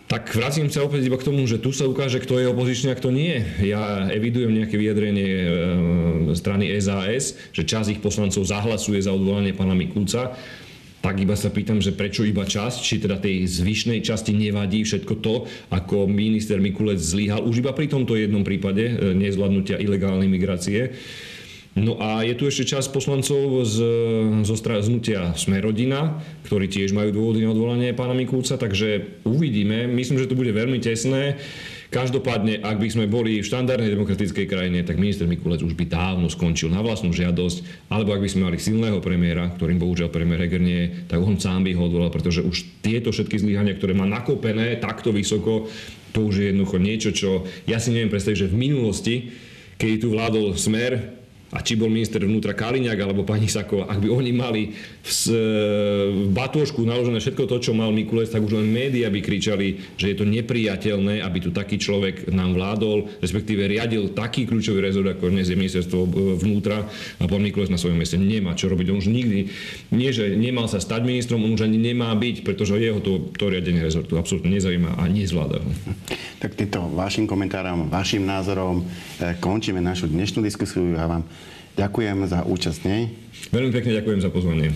tak 0.06 0.30
vracím 0.38 0.70
sa 0.70 0.86
opäť 0.86 1.10
iba 1.10 1.18
k 1.18 1.26
tomu, 1.26 1.50
že 1.50 1.58
tu 1.58 1.74
sa 1.74 1.90
ukáže, 1.90 2.22
kto 2.22 2.38
je 2.38 2.52
opozičný 2.52 2.94
a 2.94 3.00
kto 3.00 3.10
nie. 3.10 3.42
Ja 3.66 4.06
evidujem 4.14 4.54
nejaké 4.54 4.78
vyjadrenie 4.78 5.32
e, 5.34 5.50
strany 6.38 6.70
SAS, 6.78 7.34
že 7.50 7.66
časť 7.66 7.98
ich 7.98 8.04
poslancov 8.06 8.46
zahlasuje 8.46 9.02
za 9.02 9.10
odvolanie 9.10 9.58
pána 9.58 9.74
Mikulca 9.74 10.38
tak 11.06 11.22
iba 11.22 11.38
sa 11.38 11.54
pýtam, 11.54 11.78
že 11.78 11.94
prečo 11.94 12.26
iba 12.26 12.42
časť, 12.42 12.82
či 12.82 12.98
teda 12.98 13.22
tej 13.22 13.46
zvyšnej 13.46 14.02
časti 14.02 14.34
nevadí 14.34 14.82
všetko 14.82 15.14
to, 15.22 15.46
ako 15.70 16.10
minister 16.10 16.58
Mikulec 16.58 16.98
zlyhal 16.98 17.46
už 17.46 17.62
iba 17.62 17.78
pri 17.78 17.86
tomto 17.86 18.18
jednom 18.18 18.42
prípade 18.42 18.90
e, 18.90 19.14
nezvládnutia 19.14 19.78
ilegálnej 19.78 20.26
migrácie. 20.26 20.98
No 21.76 22.00
a 22.00 22.24
je 22.24 22.40
tu 22.40 22.48
ešte 22.48 22.72
čas 22.72 22.88
poslancov 22.88 23.68
z, 23.68 23.78
zo 24.48 24.56
znutia 24.56 25.36
Sme 25.36 25.60
rodina, 25.60 26.24
ktorí 26.48 26.72
tiež 26.72 26.96
majú 26.96 27.12
dôvody 27.12 27.44
na 27.44 27.52
odvolanie 27.52 27.92
pána 27.92 28.16
Mikulca, 28.16 28.56
takže 28.56 29.20
uvidíme. 29.28 29.84
Myslím, 29.84 30.24
že 30.24 30.32
to 30.32 30.40
bude 30.40 30.56
veľmi 30.56 30.80
tesné. 30.80 31.36
Každopádne, 31.92 32.64
ak 32.64 32.80
by 32.80 32.88
sme 32.92 33.06
boli 33.12 33.44
v 33.44 33.48
štandardnej 33.48 33.92
demokratickej 33.92 34.48
krajine, 34.48 34.88
tak 34.88 35.00
minister 35.00 35.28
Mikulec 35.28 35.68
už 35.68 35.76
by 35.76 35.88
dávno 35.88 36.32
skončil 36.32 36.72
na 36.72 36.80
vlastnú 36.80 37.12
žiadosť, 37.12 37.88
alebo 37.92 38.16
ak 38.16 38.24
by 38.24 38.30
sme 38.32 38.48
mali 38.48 38.58
silného 38.60 39.00
premiéra, 39.04 39.52
ktorým 39.56 39.80
bohužiaľ 39.80 40.12
premiér 40.12 40.48
Heger 40.48 40.64
nie 40.64 41.08
tak 41.12 41.20
on 41.20 41.40
sám 41.40 41.68
by 41.68 41.76
ho 41.76 41.88
odvolal, 41.88 42.12
pretože 42.12 42.44
už 42.44 42.84
tieto 42.84 43.12
všetky 43.12 43.40
zlyhania, 43.40 43.76
ktoré 43.76 43.96
má 43.96 44.04
nakopené 44.08 44.80
takto 44.80 45.16
vysoko, 45.16 45.68
to 46.12 46.20
už 46.24 46.36
je 46.40 46.46
jednoducho 46.52 46.78
niečo, 46.80 47.10
čo 47.12 47.30
ja 47.68 47.80
si 47.80 47.96
neviem 47.96 48.12
predstaviť, 48.12 48.48
že 48.48 48.52
v 48.52 48.60
minulosti, 48.60 49.16
keď 49.80 49.90
tu 50.00 50.08
vládol 50.12 50.56
smer, 50.56 51.15
a 51.56 51.64
či 51.64 51.80
bol 51.80 51.88
minister 51.88 52.20
vnútra 52.20 52.52
Kaliňák 52.52 53.00
alebo 53.00 53.24
pani 53.24 53.48
Saková, 53.48 53.88
ak 53.88 54.04
by 54.04 54.12
oni 54.12 54.32
mali 54.36 54.76
v, 54.76 55.10
v 56.12 56.28
batôžku 56.36 56.84
naložené 56.84 57.24
všetko 57.24 57.48
to, 57.48 57.58
čo 57.64 57.72
mal 57.72 57.96
Mikulec, 57.96 58.28
tak 58.28 58.44
už 58.44 58.60
len 58.60 58.68
médiá 58.68 59.08
by 59.08 59.24
kričali, 59.24 59.96
že 59.96 60.12
je 60.12 60.20
to 60.20 60.28
nepriateľné, 60.28 61.24
aby 61.24 61.38
tu 61.40 61.56
taký 61.56 61.80
človek 61.80 62.28
nám 62.36 62.60
vládol, 62.60 63.08
respektíve 63.24 63.72
riadil 63.72 64.12
taký 64.12 64.44
kľúčový 64.44 64.84
rezort, 64.84 65.08
ako 65.08 65.32
dnes 65.32 65.48
je 65.48 65.56
ministerstvo 65.56 66.00
vnútra 66.44 66.84
a 67.20 67.24
pán 67.24 67.40
Mikulec 67.40 67.72
na 67.72 67.80
svojom 67.80 67.96
mieste 67.96 68.20
nemá 68.20 68.52
čo 68.60 68.68
robiť. 68.68 68.92
On 68.92 69.00
už 69.00 69.08
nikdy, 69.08 69.48
nie 69.96 70.12
že 70.12 70.36
nemal 70.36 70.68
sa 70.68 70.84
stať 70.84 71.08
ministrom, 71.08 71.40
on 71.48 71.56
už 71.56 71.72
ani 71.72 71.80
nemá 71.80 72.12
byť, 72.12 72.44
pretože 72.44 72.76
jeho 72.76 73.00
to, 73.00 73.32
to 73.32 73.48
riadenie 73.48 73.80
rezortu 73.80 74.20
absolútne 74.20 74.52
nezaujíma 74.52 75.00
a 75.00 75.08
nezvláda 75.08 75.64
ho. 75.64 75.70
Tak 76.44 76.60
týmto 76.60 76.84
vašim 76.92 77.24
komentárom, 77.26 77.88
vašim 77.88 78.28
názorom 78.28 78.84
eh, 78.84 79.40
končíme 79.40 79.80
našu 79.80 80.12
dnešnú 80.12 80.44
diskusiu. 80.44 80.92
Ja 80.92 81.08
vám 81.08 81.24
Ďakujem 81.76 82.18
za 82.28 82.40
účasť 82.48 82.80
nej. 82.88 83.12
Veľmi 83.52 83.72
pekne 83.76 84.00
ďakujem 84.00 84.20
za 84.24 84.32
pozvanie. 84.32 84.72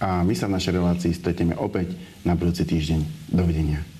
A 0.00 0.24
my 0.24 0.32
sa 0.32 0.48
v 0.48 0.56
našej 0.56 0.72
relácii 0.78 1.12
stretneme 1.12 1.58
opäť 1.58 1.92
na 2.24 2.32
budúci 2.38 2.64
týždeň. 2.64 3.28
Dovidenia. 3.28 3.97